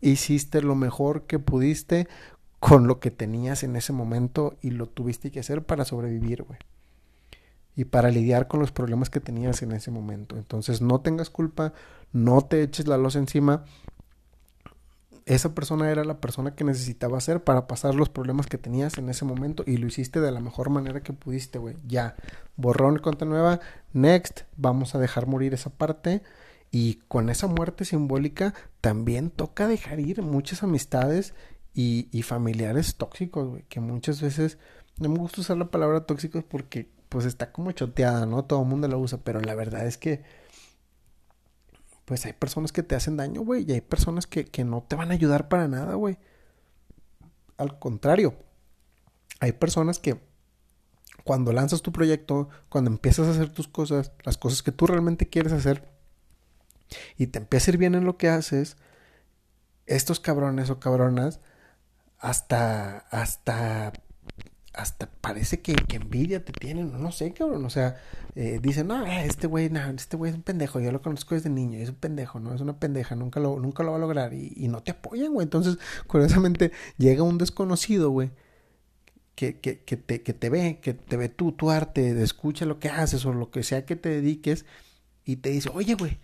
hiciste 0.00 0.62
lo 0.62 0.74
mejor 0.74 1.26
que 1.26 1.38
pudiste 1.38 2.08
con 2.60 2.86
lo 2.86 3.00
que 3.00 3.10
tenías 3.10 3.62
en 3.62 3.76
ese 3.76 3.92
momento 3.92 4.56
y 4.62 4.70
lo 4.70 4.86
tuviste 4.86 5.30
que 5.30 5.40
hacer 5.40 5.64
para 5.64 5.84
sobrevivir, 5.84 6.42
güey. 6.42 6.58
Y 7.74 7.84
para 7.84 8.10
lidiar 8.10 8.48
con 8.48 8.60
los 8.60 8.72
problemas 8.72 9.10
que 9.10 9.20
tenías 9.20 9.62
en 9.62 9.72
ese 9.72 9.90
momento. 9.90 10.36
Entonces 10.36 10.80
no 10.80 11.00
tengas 11.02 11.28
culpa, 11.28 11.74
no 12.12 12.40
te 12.40 12.62
eches 12.62 12.86
la 12.86 12.96
losa 12.96 13.18
encima. 13.18 13.64
Esa 15.26 15.54
persona 15.54 15.90
era 15.90 16.04
la 16.04 16.20
persona 16.20 16.54
que 16.54 16.64
necesitaba 16.64 17.20
ser 17.20 17.44
para 17.44 17.66
pasar 17.66 17.94
los 17.94 18.08
problemas 18.08 18.46
que 18.46 18.58
tenías 18.58 18.96
en 18.96 19.10
ese 19.10 19.24
momento 19.24 19.62
y 19.66 19.76
lo 19.76 19.88
hiciste 19.88 20.20
de 20.20 20.32
la 20.32 20.40
mejor 20.40 20.70
manera 20.70 21.02
que 21.02 21.12
pudiste, 21.12 21.58
güey. 21.58 21.76
Ya, 21.86 22.16
borrón 22.56 22.96
y 22.96 23.00
cuenta 23.00 23.26
nueva, 23.26 23.60
next, 23.92 24.42
vamos 24.56 24.94
a 24.94 24.98
dejar 24.98 25.26
morir 25.26 25.52
esa 25.52 25.70
parte. 25.70 26.22
Y 26.70 27.00
con 27.08 27.28
esa 27.28 27.46
muerte 27.46 27.84
simbólica 27.84 28.54
también 28.80 29.30
toca 29.30 29.68
dejar 29.68 30.00
ir 30.00 30.22
muchas 30.22 30.62
amistades 30.62 31.34
y, 31.78 32.22
familiares 32.22 32.96
tóxicos, 32.96 33.48
güey, 33.48 33.62
que 33.64 33.80
muchas 33.80 34.22
veces, 34.22 34.56
no 34.98 35.10
me 35.10 35.18
gusta 35.18 35.42
usar 35.42 35.58
la 35.58 35.70
palabra 35.70 36.06
tóxicos 36.06 36.42
porque 36.42 36.90
pues 37.10 37.26
está 37.26 37.52
como 37.52 37.70
choteada, 37.72 38.24
¿no? 38.24 38.46
Todo 38.46 38.62
el 38.62 38.68
mundo 38.68 38.88
la 38.88 38.96
usa, 38.96 39.18
pero 39.22 39.42
la 39.42 39.54
verdad 39.54 39.86
es 39.86 39.98
que 39.98 40.24
pues 42.06 42.24
hay 42.24 42.32
personas 42.32 42.72
que 42.72 42.82
te 42.82 42.94
hacen 42.94 43.18
daño, 43.18 43.42
güey, 43.42 43.66
y 43.68 43.72
hay 43.72 43.82
personas 43.82 44.26
que, 44.26 44.46
que 44.46 44.64
no 44.64 44.84
te 44.88 44.96
van 44.96 45.10
a 45.10 45.14
ayudar 45.14 45.48
para 45.48 45.68
nada, 45.68 45.96
güey. 45.96 46.18
Al 47.58 47.78
contrario, 47.78 48.34
hay 49.40 49.52
personas 49.52 49.98
que 49.98 50.18
cuando 51.24 51.52
lanzas 51.52 51.82
tu 51.82 51.92
proyecto, 51.92 52.48
cuando 52.70 52.90
empiezas 52.90 53.28
a 53.28 53.32
hacer 53.32 53.50
tus 53.50 53.68
cosas, 53.68 54.12
las 54.24 54.38
cosas 54.38 54.62
que 54.62 54.72
tú 54.72 54.86
realmente 54.86 55.28
quieres 55.28 55.52
hacer, 55.52 55.86
y 57.18 57.26
te 57.26 57.38
empieza 57.38 57.70
a 57.70 57.74
ir 57.74 57.78
bien 57.78 57.94
en 57.94 58.04
lo 58.04 58.16
que 58.16 58.30
haces, 58.30 58.78
estos 59.84 60.20
cabrones 60.20 60.70
o 60.70 60.80
cabronas 60.80 61.40
hasta, 62.18 62.98
hasta, 63.10 63.92
hasta 64.72 65.06
parece 65.20 65.60
que, 65.60 65.74
que 65.74 65.96
envidia 65.96 66.44
te 66.44 66.52
tienen, 66.52 67.00
no 67.02 67.12
sé, 67.12 67.32
cabrón, 67.32 67.64
o 67.64 67.70
sea, 67.70 67.96
eh, 68.34 68.58
dicen, 68.62 68.88
no, 68.88 69.06
eh, 69.06 69.26
este 69.26 69.46
güey, 69.46 69.70
no, 69.70 69.80
este 69.90 70.16
güey 70.16 70.30
es 70.30 70.36
un 70.36 70.42
pendejo, 70.42 70.80
yo 70.80 70.92
lo 70.92 71.02
conozco 71.02 71.34
desde 71.34 71.50
niño, 71.50 71.78
es 71.78 71.88
un 71.90 71.96
pendejo, 71.96 72.40
no, 72.40 72.54
es 72.54 72.60
una 72.60 72.78
pendeja, 72.78 73.14
nunca 73.16 73.40
lo, 73.40 73.58
nunca 73.58 73.82
lo 73.82 73.92
va 73.92 73.96
a 73.98 74.00
lograr, 74.00 74.34
y, 74.34 74.52
y 74.56 74.68
no 74.68 74.82
te 74.82 74.92
apoyan, 74.92 75.32
güey, 75.32 75.44
entonces, 75.44 75.78
curiosamente, 76.06 76.72
llega 76.98 77.22
un 77.22 77.38
desconocido, 77.38 78.10
güey, 78.10 78.30
que, 79.34 79.60
que, 79.60 79.80
que, 79.84 79.96
te, 79.96 80.22
que 80.22 80.32
te 80.32 80.50
ve, 80.50 80.80
que 80.80 80.94
te 80.94 81.16
ve 81.16 81.28
tú, 81.28 81.52
tu 81.52 81.70
arte, 81.70 82.22
escucha 82.22 82.64
lo 82.64 82.78
que 82.78 82.88
haces 82.88 83.24
o 83.26 83.32
lo 83.32 83.50
que 83.50 83.62
sea 83.62 83.84
que 83.84 83.96
te 83.96 84.08
dediques, 84.08 84.64
y 85.24 85.36
te 85.36 85.50
dice, 85.50 85.70
oye, 85.74 85.94
güey, 85.94 86.18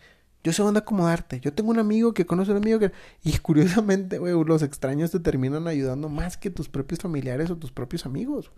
Yo 0.45 0.53
sé 0.53 0.63
dónde 0.63 0.81
acomodarte. 0.81 1.41
Yo 1.41 1.53
tengo 1.53 1.71
un 1.71 1.79
amigo 1.79 2.15
que 2.15 2.27
conoce 2.27 2.51
a 2.51 2.55
un 2.55 2.63
amigo 2.63 2.79
que... 2.79 2.93
Y 3.23 3.39
curiosamente, 3.39 4.19
güey, 4.19 4.33
los 4.45 4.63
extraños 4.63 5.11
te 5.11 5.21
terminan 5.21 5.69
ayudando 5.69 6.09
más 6.09 6.37
que 6.37 6.51
tus 6.51 6.69
propios 6.69 7.01
familiares 7.01 7.51
o 7.51 7.57
tus 7.57 7.73
propios 7.73 8.07
amigos. 8.07 8.51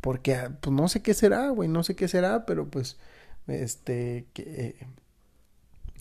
Porque, 0.00 0.34
ah, 0.34 0.58
pues 0.60 0.74
no 0.74 0.88
sé 0.88 1.02
qué 1.02 1.14
será, 1.14 1.50
güey, 1.50 1.68
no 1.68 1.82
sé 1.82 1.94
qué 1.94 2.08
será, 2.08 2.46
pero 2.46 2.68
pues, 2.68 2.98
este, 3.46 4.26
que... 4.32 4.86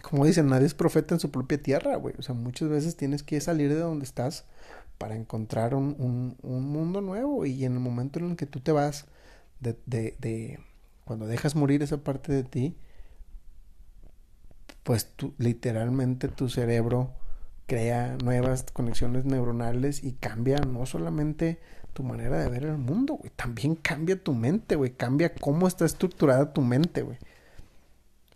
Como 0.02 0.26
dicen, 0.26 0.48
nadie 0.48 0.68
es 0.68 0.74
profeta 0.74 1.16
en 1.16 1.20
su 1.20 1.32
propia 1.32 1.62
tierra, 1.62 1.96
güey. 1.98 2.16
O 2.18 2.22
sea, 2.22 2.34
muchas 2.34 2.70
veces 2.70 2.96
tienes 2.96 3.24
que 3.24 3.42
salir 3.42 3.70
de 3.70 3.80
donde 3.80 4.06
estás 4.06 4.46
para 4.98 5.16
encontrar 5.16 5.76
un, 5.76 5.96
un, 6.00 6.38
un 6.42 6.66
mundo 6.72 7.02
nuevo. 7.02 7.46
Y 7.46 7.66
en 7.66 7.74
el 7.74 7.80
momento 7.80 8.20
en 8.20 8.32
el 8.32 8.36
que 8.36 8.46
tú 8.46 8.60
te 8.62 8.72
vas 8.72 9.06
de, 9.60 9.76
de 9.86 10.60
cuando 11.04 11.26
dejas 11.26 11.56
morir 11.56 11.82
esa 11.82 11.98
parte 11.98 12.32
de 12.32 12.44
ti, 12.44 12.78
pues 14.88 15.12
tú, 15.18 15.34
literalmente 15.38 16.30
tu 16.30 16.48
cerebro 16.48 17.14
crea 17.66 18.16
nuevas 18.24 18.64
conexiones 18.72 19.26
neuronales 19.26 20.02
y 20.02 20.14
cambia 20.14 20.60
no 20.60 20.86
solamente 20.86 21.60
tu 21.92 22.04
manera 22.04 22.40
de 22.40 22.48
ver 22.48 22.64
el 22.64 22.78
mundo, 22.78 23.16
güey, 23.16 23.30
también 23.36 23.76
cambia 23.76 24.24
tu 24.24 24.34
mente, 24.34 24.78
güey, 24.78 24.92
cambia 24.92 25.36
cómo 25.36 25.68
está 25.68 25.84
estructurada 25.84 26.54
tu 26.54 26.62
mente, 26.62 27.02
güey. 27.02 27.18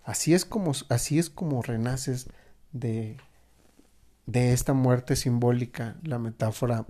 Así 0.03 0.33
es 0.33 0.43
como 0.43 0.73
así 0.89 1.19
es 1.19 1.29
como 1.29 1.61
renaces 1.61 2.27
de 2.73 3.15
de 4.25 4.51
esta 4.51 4.73
muerte 4.73 5.15
simbólica, 5.15 5.95
la 6.03 6.19
metáfora 6.19 6.85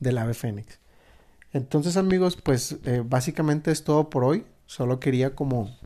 del 0.00 0.16
ave 0.16 0.32
fénix. 0.32 0.80
Entonces, 1.52 1.98
amigos, 1.98 2.36
pues 2.42 2.78
eh, 2.86 3.02
básicamente 3.04 3.70
es 3.70 3.84
todo 3.84 4.08
por 4.08 4.24
hoy. 4.24 4.46
Solo 4.64 4.98
quería 4.98 5.34
como 5.34 5.76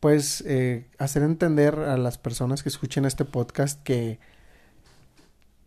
pues 0.00 0.42
eh, 0.46 0.86
hacer 0.98 1.22
entender 1.22 1.78
a 1.78 1.96
las 1.98 2.18
personas 2.18 2.62
que 2.62 2.70
escuchen 2.70 3.04
este 3.04 3.24
podcast 3.24 3.82
que 3.82 4.18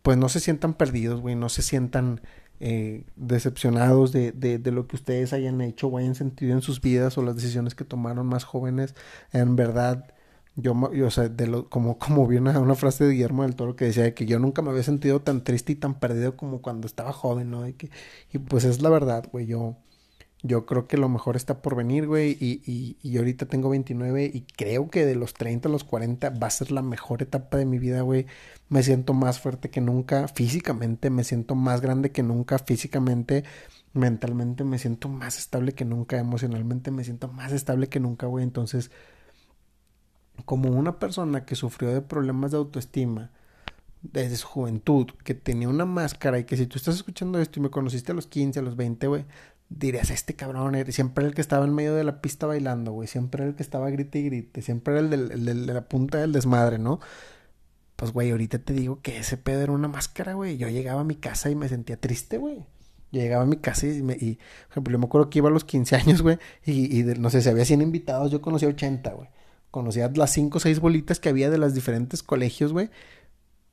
pues 0.02 0.18
no 0.18 0.28
se 0.28 0.40
sientan 0.40 0.74
perdidos, 0.74 1.20
güey, 1.20 1.36
no 1.36 1.48
se 1.48 1.62
sientan 1.62 2.20
eh, 2.60 3.04
decepcionados 3.16 4.12
de, 4.12 4.32
de, 4.32 4.58
de, 4.58 4.70
lo 4.70 4.86
que 4.86 4.96
ustedes 4.96 5.32
hayan 5.32 5.60
hecho 5.60 5.88
o 5.88 5.98
hayan 5.98 6.14
sentido 6.14 6.52
en 6.52 6.62
sus 6.62 6.80
vidas 6.80 7.16
o 7.16 7.22
las 7.22 7.36
decisiones 7.36 7.74
que 7.74 7.84
tomaron 7.84 8.26
más 8.26 8.44
jóvenes. 8.44 8.94
En 9.32 9.56
verdad, 9.56 10.12
yo, 10.56 10.92
yo 10.92 11.06
o 11.06 11.10
sea, 11.10 11.28
de 11.28 11.46
lo, 11.46 11.68
como, 11.68 11.98
como 11.98 12.26
vi 12.26 12.36
una, 12.36 12.58
una, 12.60 12.74
frase 12.74 13.04
de 13.04 13.12
Guillermo 13.12 13.42
del 13.42 13.56
Toro 13.56 13.76
que 13.76 13.86
decía 13.86 14.14
que 14.14 14.26
yo 14.26 14.38
nunca 14.38 14.62
me 14.62 14.70
había 14.70 14.82
sentido 14.82 15.20
tan 15.20 15.42
triste 15.42 15.72
y 15.72 15.76
tan 15.76 15.94
perdido 15.98 16.36
como 16.36 16.62
cuando 16.62 16.86
estaba 16.86 17.12
joven, 17.12 17.50
¿no? 17.50 17.64
que, 17.76 17.90
y 18.32 18.38
pues 18.38 18.64
es 18.64 18.82
la 18.82 18.90
verdad, 18.90 19.28
güey, 19.32 19.46
yo 19.46 19.76
yo 20.46 20.66
creo 20.66 20.86
que 20.86 20.98
lo 20.98 21.08
mejor 21.08 21.36
está 21.36 21.62
por 21.62 21.74
venir, 21.74 22.06
güey. 22.06 22.36
Y, 22.38 22.62
y, 22.66 22.98
y, 23.02 23.16
ahorita 23.16 23.46
tengo 23.46 23.70
29 23.70 24.30
y 24.32 24.42
creo 24.42 24.90
que 24.90 25.06
de 25.06 25.14
los 25.14 25.32
30 25.32 25.68
a 25.70 25.72
los 25.72 25.84
40 25.84 26.30
va 26.30 26.46
a 26.46 26.50
ser 26.50 26.70
la 26.70 26.82
mejor 26.82 27.22
etapa 27.22 27.56
de 27.56 27.64
mi 27.64 27.78
vida, 27.78 28.02
güey. 28.02 28.26
Me 28.68 28.82
siento 28.82 29.14
más 29.14 29.40
fuerte 29.40 29.70
que 29.70 29.80
nunca 29.80 30.28
físicamente, 30.28 31.08
me 31.08 31.24
siento 31.24 31.54
más 31.54 31.80
grande 31.80 32.12
que 32.12 32.22
nunca 32.22 32.58
físicamente, 32.58 33.44
mentalmente 33.94 34.64
me 34.64 34.78
siento 34.78 35.08
más 35.08 35.38
estable 35.38 35.72
que 35.72 35.86
nunca, 35.86 36.18
emocionalmente 36.18 36.90
me 36.90 37.04
siento 37.04 37.28
más 37.28 37.52
estable 37.52 37.88
que 37.88 38.00
nunca, 38.00 38.26
güey. 38.26 38.44
Entonces, 38.44 38.90
como 40.44 40.68
una 40.70 40.98
persona 40.98 41.46
que 41.46 41.54
sufrió 41.56 41.90
de 41.90 42.02
problemas 42.02 42.50
de 42.50 42.58
autoestima, 42.58 43.30
desde 44.12 44.36
su 44.36 44.46
juventud, 44.46 45.06
que 45.24 45.34
tenía 45.34 45.68
una 45.68 45.86
máscara 45.86 46.38
y 46.38 46.44
que 46.44 46.56
si 46.56 46.66
tú 46.66 46.76
estás 46.76 46.96
escuchando 46.96 47.38
esto 47.38 47.58
y 47.58 47.62
me 47.62 47.70
conociste 47.70 48.12
a 48.12 48.14
los 48.14 48.26
15, 48.26 48.58
a 48.60 48.62
los 48.62 48.76
20, 48.76 49.06
güey, 49.06 49.24
dirías, 49.78 50.10
este 50.10 50.34
cabrón 50.34 50.76
siempre 50.90 51.24
el 51.26 51.34
que 51.34 51.40
estaba 51.40 51.64
en 51.64 51.74
medio 51.74 51.94
de 51.94 52.04
la 52.04 52.20
pista 52.20 52.46
bailando, 52.46 52.92
güey, 52.92 53.08
siempre 53.08 53.42
era 53.42 53.50
el 53.50 53.56
que 53.56 53.62
estaba 53.62 53.90
grite 53.90 54.18
y 54.18 54.24
grite, 54.24 54.62
siempre 54.62 54.94
era 54.94 55.00
el, 55.00 55.10
del, 55.10 55.30
el 55.48 55.66
de 55.66 55.74
la 55.74 55.88
punta 55.88 56.18
del 56.18 56.32
desmadre, 56.32 56.78
¿no? 56.78 57.00
Pues, 57.96 58.12
güey, 58.12 58.30
ahorita 58.30 58.58
te 58.58 58.72
digo 58.72 59.00
que 59.02 59.18
ese 59.18 59.36
pedo 59.36 59.62
era 59.62 59.72
una 59.72 59.88
máscara, 59.88 60.34
güey. 60.34 60.56
Yo 60.56 60.68
llegaba 60.68 61.02
a 61.02 61.04
mi 61.04 61.14
casa 61.14 61.50
y 61.50 61.54
me 61.54 61.68
sentía 61.68 62.00
triste, 62.00 62.38
güey. 62.38 62.66
Llegaba 63.12 63.44
a 63.44 63.46
mi 63.46 63.56
casa 63.56 63.86
y, 63.86 64.02
me, 64.02 64.14
por 64.16 64.72
ejemplo, 64.72 64.92
yo 64.92 64.98
me 64.98 65.06
acuerdo 65.06 65.30
que 65.30 65.38
iba 65.38 65.48
a 65.48 65.52
los 65.52 65.64
15 65.64 65.96
años, 65.96 66.22
güey, 66.22 66.38
y, 66.66 67.04
no 67.04 67.30
sé, 67.30 67.40
si 67.42 67.48
había 67.48 67.64
100 67.64 67.82
invitados, 67.82 68.32
yo 68.32 68.42
conocía 68.42 68.68
80, 68.68 69.12
güey. 69.12 69.28
Conocía 69.70 70.10
las 70.14 70.30
5 70.32 70.58
o 70.58 70.60
6 70.60 70.80
bolitas 70.80 71.20
que 71.20 71.28
había 71.28 71.50
de 71.50 71.58
los 71.58 71.74
diferentes 71.74 72.22
colegios, 72.22 72.72
güey. 72.72 72.90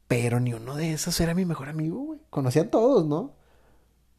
Pero 0.07 0.39
ni 0.39 0.53
uno 0.53 0.75
de 0.75 0.93
esos 0.93 1.19
era 1.21 1.33
mi 1.33 1.45
mejor 1.45 1.69
amigo, 1.69 1.99
güey. 1.99 2.19
Conocía 2.29 2.63
a 2.63 2.69
todos, 2.69 3.05
¿no? 3.07 3.35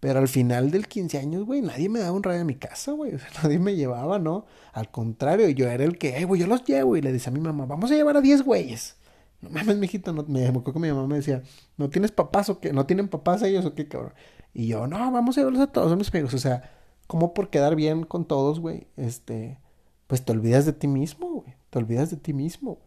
Pero 0.03 0.19
al 0.19 0.27
final 0.27 0.73
del 0.73 0.89
15 0.89 1.17
años, 1.17 1.45
güey, 1.45 1.63
nadie 1.63 1.89
me 1.89 2.01
daba 2.01 2.11
un 2.11 2.25
radio 2.25 2.41
a 2.41 2.45
mi 2.45 2.57
casa, 2.57 2.91
güey. 2.91 3.15
O 3.15 3.21
sea, 3.21 3.29
nadie 3.45 3.61
me 3.61 3.77
llevaba, 3.77 4.19
¿no? 4.19 4.47
Al 4.73 4.91
contrario, 4.91 5.49
yo 5.51 5.69
era 5.69 5.85
el 5.85 5.97
que, 5.97 6.17
ay, 6.17 6.25
güey, 6.25 6.41
yo 6.41 6.49
los 6.49 6.65
llevo. 6.65 6.97
Y 6.97 7.03
le 7.03 7.13
decía 7.13 7.31
a 7.31 7.33
mi 7.33 7.39
mamá, 7.39 7.67
vamos 7.67 7.89
a 7.93 7.95
llevar 7.95 8.17
a 8.17 8.21
10 8.21 8.43
güeyes. 8.43 8.97
No 9.41 9.51
mames, 9.51 9.77
mijito, 9.77 10.13
no, 10.13 10.25
me 10.25 10.45
acuerdo 10.49 10.73
que 10.73 10.79
mi 10.81 10.89
mamá 10.89 11.07
me 11.07 11.15
decía, 11.15 11.45
¿no 11.77 11.89
tienes 11.89 12.11
papás 12.11 12.49
o 12.49 12.59
qué? 12.59 12.73
¿No 12.73 12.85
tienen 12.85 13.07
papás 13.07 13.43
ellos 13.43 13.65
o 13.65 13.77
qué, 13.77 13.87
cabrón? 13.87 14.13
Y 14.53 14.67
yo, 14.67 14.89
no, 14.89 14.99
vamos 15.13 15.39
a 15.39 15.43
llevarlos 15.43 15.63
a 15.63 15.69
todos 15.69 15.93
a 15.93 15.95
mis 15.95 16.13
amigos. 16.13 16.35
O 16.35 16.39
sea, 16.39 16.69
¿cómo 17.07 17.33
por 17.33 17.49
quedar 17.51 17.77
bien 17.77 18.03
con 18.03 18.25
todos, 18.25 18.59
güey? 18.59 18.89
Este, 18.97 19.61
pues 20.09 20.25
te 20.25 20.33
olvidas 20.33 20.67
de 20.67 20.73
ti 20.73 20.89
mismo, 20.89 21.29
güey. 21.31 21.55
Te 21.71 21.79
olvidas 21.79 22.11
de 22.11 22.17
ti 22.17 22.33
mismo, 22.33 22.81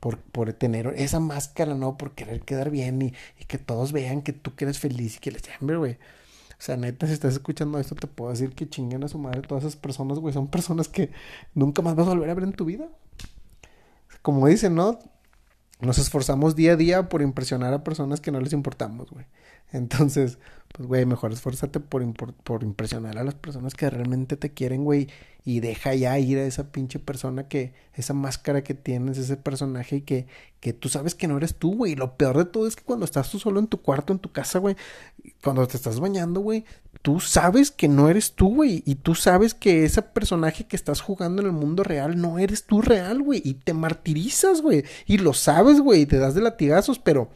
Por, 0.00 0.18
por 0.18 0.52
tener 0.52 0.92
esa 0.98 1.18
máscara, 1.18 1.74
¿no? 1.74 1.96
Por 1.96 2.14
querer 2.14 2.42
quedar 2.42 2.68
bien 2.68 3.00
y, 3.00 3.14
que 3.46 3.56
todos 3.56 3.92
vean 3.92 4.20
que 4.20 4.34
tú 4.34 4.54
que 4.54 4.66
eres 4.66 4.78
feliz 4.78 5.16
y 5.16 5.20
que 5.20 5.30
les 5.30 5.40
llamen, 5.40 5.78
güey. 5.78 5.98
O 6.62 6.64
sea, 6.64 6.76
neta, 6.76 7.08
si 7.08 7.12
estás 7.12 7.32
escuchando 7.32 7.80
esto, 7.80 7.96
te 7.96 8.06
puedo 8.06 8.30
decir 8.30 8.54
que 8.54 8.68
chinguen 8.68 9.02
a 9.02 9.08
su 9.08 9.18
madre 9.18 9.42
todas 9.42 9.64
esas 9.64 9.74
personas, 9.74 10.20
güey. 10.20 10.32
Son 10.32 10.46
personas 10.46 10.86
que 10.86 11.10
nunca 11.54 11.82
más 11.82 11.96
vas 11.96 12.06
a 12.06 12.10
volver 12.10 12.30
a 12.30 12.34
ver 12.34 12.44
en 12.44 12.52
tu 12.52 12.64
vida. 12.64 12.88
Como 14.22 14.46
dicen, 14.46 14.76
¿no? 14.76 15.00
Nos 15.80 15.98
esforzamos 15.98 16.54
día 16.54 16.74
a 16.74 16.76
día 16.76 17.08
por 17.08 17.20
impresionar 17.20 17.74
a 17.74 17.82
personas 17.82 18.20
que 18.20 18.30
no 18.30 18.40
les 18.40 18.52
importamos, 18.52 19.10
güey. 19.10 19.26
Entonces, 19.72 20.38
pues, 20.72 20.88
güey, 20.88 21.04
mejor 21.04 21.32
esfuérzate 21.32 21.80
por, 21.80 22.02
por 22.14 22.62
impresionar 22.62 23.18
a 23.18 23.24
las 23.24 23.34
personas 23.34 23.74
que 23.74 23.90
realmente 23.90 24.38
te 24.38 24.52
quieren, 24.54 24.84
güey. 24.84 25.08
Y 25.44 25.60
deja 25.60 25.94
ya 25.94 26.18
ir 26.18 26.38
a 26.38 26.44
esa 26.44 26.72
pinche 26.72 26.98
persona 26.98 27.48
que, 27.48 27.74
esa 27.94 28.14
máscara 28.14 28.62
que 28.64 28.74
tienes, 28.74 29.18
ese 29.18 29.36
personaje 29.36 29.96
y 29.96 30.00
que, 30.02 30.26
que 30.60 30.72
tú 30.72 30.88
sabes 30.88 31.14
que 31.14 31.28
no 31.28 31.36
eres 31.36 31.56
tú, 31.56 31.74
güey. 31.74 31.94
Lo 31.94 32.16
peor 32.16 32.38
de 32.38 32.44
todo 32.46 32.66
es 32.66 32.76
que 32.76 32.84
cuando 32.84 33.04
estás 33.04 33.30
tú 33.30 33.38
solo 33.38 33.60
en 33.60 33.66
tu 33.66 33.82
cuarto, 33.82 34.14
en 34.14 34.18
tu 34.18 34.32
casa, 34.32 34.60
güey, 34.60 34.76
cuando 35.42 35.66
te 35.66 35.76
estás 35.76 36.00
bañando, 36.00 36.40
güey, 36.40 36.64
tú 37.02 37.20
sabes 37.20 37.70
que 37.70 37.88
no 37.88 38.08
eres 38.08 38.32
tú, 38.32 38.54
güey. 38.54 38.82
Y 38.86 38.94
tú 38.94 39.14
sabes 39.14 39.52
que 39.52 39.84
ese 39.84 40.00
personaje 40.00 40.66
que 40.66 40.76
estás 40.76 41.02
jugando 41.02 41.42
en 41.42 41.48
el 41.48 41.52
mundo 41.52 41.82
real 41.82 42.18
no 42.18 42.38
eres 42.38 42.64
tú 42.64 42.80
real, 42.80 43.20
güey. 43.20 43.42
Y 43.44 43.54
te 43.54 43.74
martirizas, 43.74 44.62
güey. 44.62 44.84
Y 45.04 45.18
lo 45.18 45.34
sabes, 45.34 45.80
güey. 45.80 46.02
Y 46.02 46.06
te 46.06 46.18
das 46.18 46.34
de 46.34 46.40
latigazos, 46.40 46.98
pero 46.98 47.28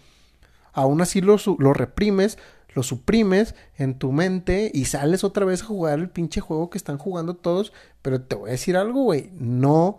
aún 0.72 1.00
así 1.00 1.20
lo, 1.20 1.36
lo 1.58 1.72
reprimes 1.74 2.38
lo 2.76 2.82
suprimes 2.82 3.54
en 3.78 3.98
tu 3.98 4.12
mente 4.12 4.70
y 4.74 4.84
sales 4.84 5.24
otra 5.24 5.46
vez 5.46 5.62
a 5.62 5.64
jugar 5.64 5.98
el 5.98 6.10
pinche 6.10 6.42
juego 6.42 6.68
que 6.68 6.76
están 6.76 6.98
jugando 6.98 7.34
todos. 7.34 7.72
Pero 8.02 8.20
te 8.20 8.36
voy 8.36 8.50
a 8.50 8.52
decir 8.52 8.76
algo, 8.76 9.02
güey. 9.02 9.30
No 9.32 9.96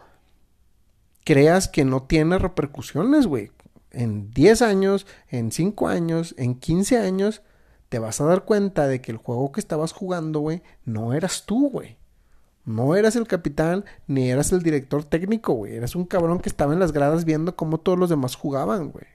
creas 1.26 1.68
que 1.68 1.86
no 1.86 2.04
tiene 2.04 2.38
repercusiones, 2.38 3.26
güey. 3.26 3.52
En 3.90 4.30
10 4.30 4.62
años, 4.62 5.08
en 5.28 5.52
5 5.52 5.88
años, 5.88 6.36
en 6.38 6.54
15 6.54 7.00
años, 7.00 7.42
te 7.90 7.98
vas 7.98 8.22
a 8.22 8.26
dar 8.26 8.46
cuenta 8.46 8.86
de 8.86 9.02
que 9.02 9.12
el 9.12 9.18
juego 9.18 9.52
que 9.52 9.60
estabas 9.60 9.92
jugando, 9.92 10.42
güey, 10.42 10.62
no 10.86 11.13
eras 11.13 11.48
tú, 11.48 11.72
güey. 11.72 11.98
No 12.63 12.96
eras 12.96 13.16
el 13.16 13.26
capitán 13.26 13.86
ni 14.06 14.30
eras 14.30 14.52
el 14.52 14.62
director 14.62 15.04
técnico, 15.04 15.54
güey. 15.54 15.76
Eras 15.76 15.96
un 15.96 16.06
cabrón 16.06 16.38
que 16.38 16.50
estaba 16.50 16.74
en 16.74 16.80
las 16.80 16.92
gradas 16.92 17.26
viendo 17.26 17.56
cómo 17.56 17.80
todos 17.80 17.98
los 17.98 18.12
demás 18.12 18.36
jugaban, 18.36 18.92
güey. 18.92 19.08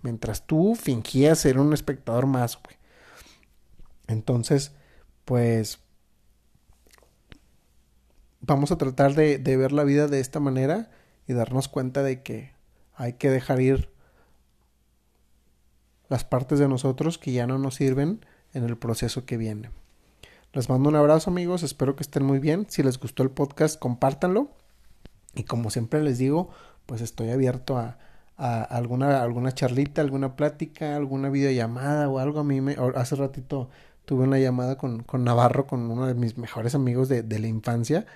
Mientras 0.00 0.46
tú 0.46 0.74
fingías 0.76 1.40
ser 1.40 1.58
un 1.58 1.74
espectador 1.74 2.24
más, 2.24 2.56
güey. 2.56 2.80
Entonces, 4.12 4.72
pues 5.24 5.80
vamos 8.40 8.72
a 8.72 8.78
tratar 8.78 9.14
de, 9.14 9.38
ver 9.38 9.72
la 9.72 9.84
vida 9.84 10.06
de 10.08 10.20
esta 10.20 10.40
manera 10.40 10.90
y 11.26 11.32
darnos 11.32 11.68
cuenta 11.68 12.02
de 12.02 12.22
que 12.22 12.52
hay 12.94 13.14
que 13.14 13.30
dejar 13.30 13.60
ir 13.60 13.90
las 16.08 16.24
partes 16.24 16.58
de 16.58 16.68
nosotros 16.68 17.18
que 17.18 17.32
ya 17.32 17.46
no 17.46 17.58
nos 17.58 17.76
sirven 17.76 18.24
en 18.52 18.64
el 18.64 18.76
proceso 18.76 19.24
que 19.24 19.38
viene. 19.38 19.70
Les 20.52 20.68
mando 20.68 20.90
un 20.90 20.96
abrazo 20.96 21.30
amigos, 21.30 21.62
espero 21.62 21.96
que 21.96 22.02
estén 22.02 22.24
muy 22.24 22.38
bien. 22.38 22.66
Si 22.68 22.82
les 22.82 23.00
gustó 23.00 23.22
el 23.22 23.30
podcast, 23.30 23.78
compártanlo. 23.78 24.50
Y 25.34 25.44
como 25.44 25.70
siempre 25.70 26.02
les 26.02 26.18
digo, 26.18 26.50
pues 26.84 27.00
estoy 27.00 27.30
abierto 27.30 27.78
a, 27.78 27.98
a 28.36 28.62
alguna, 28.62 29.22
alguna 29.22 29.52
charlita, 29.52 30.02
alguna 30.02 30.36
plática, 30.36 30.96
alguna 30.96 31.30
videollamada 31.30 32.10
o 32.10 32.18
algo. 32.18 32.40
A 32.40 32.44
mí 32.44 32.60
me, 32.60 32.76
hace 32.96 33.16
ratito 33.16 33.70
tuve 34.04 34.24
una 34.24 34.38
llamada 34.38 34.76
con, 34.76 35.02
con 35.02 35.24
Navarro, 35.24 35.66
con 35.66 35.90
uno 35.90 36.06
de 36.06 36.14
mis 36.14 36.38
mejores 36.38 36.74
amigos 36.74 37.08
de, 37.08 37.22
de, 37.22 37.38
la 37.38 37.48
infancia, 37.48 38.06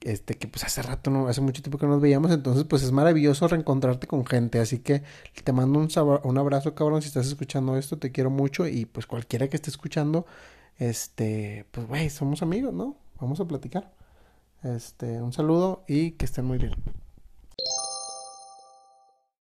este, 0.00 0.36
que 0.36 0.48
pues 0.48 0.64
hace 0.64 0.82
rato, 0.82 1.10
no, 1.10 1.28
hace 1.28 1.40
mucho 1.40 1.62
tiempo 1.62 1.78
que 1.78 1.86
nos 1.86 2.00
veíamos, 2.00 2.30
entonces 2.32 2.64
pues 2.64 2.82
es 2.82 2.92
maravilloso 2.92 3.48
reencontrarte 3.48 4.06
con 4.06 4.26
gente, 4.26 4.58
así 4.60 4.80
que 4.80 5.02
te 5.44 5.52
mando 5.52 5.78
un, 5.78 5.88
un 6.24 6.38
abrazo 6.38 6.74
cabrón 6.74 7.02
si 7.02 7.08
estás 7.08 7.26
escuchando 7.26 7.76
esto, 7.76 7.98
te 7.98 8.12
quiero 8.12 8.30
mucho 8.30 8.66
y 8.66 8.84
pues 8.86 9.06
cualquiera 9.06 9.48
que 9.48 9.56
esté 9.56 9.70
escuchando, 9.70 10.26
este, 10.78 11.66
pues 11.70 11.86
güey, 11.86 12.10
somos 12.10 12.42
amigos, 12.42 12.74
¿no? 12.74 12.96
Vamos 13.20 13.40
a 13.40 13.44
platicar. 13.46 13.92
Este, 14.62 15.20
un 15.20 15.32
saludo 15.32 15.84
y 15.88 16.12
que 16.12 16.24
estén 16.24 16.44
muy 16.44 16.58
bien. 16.58 16.72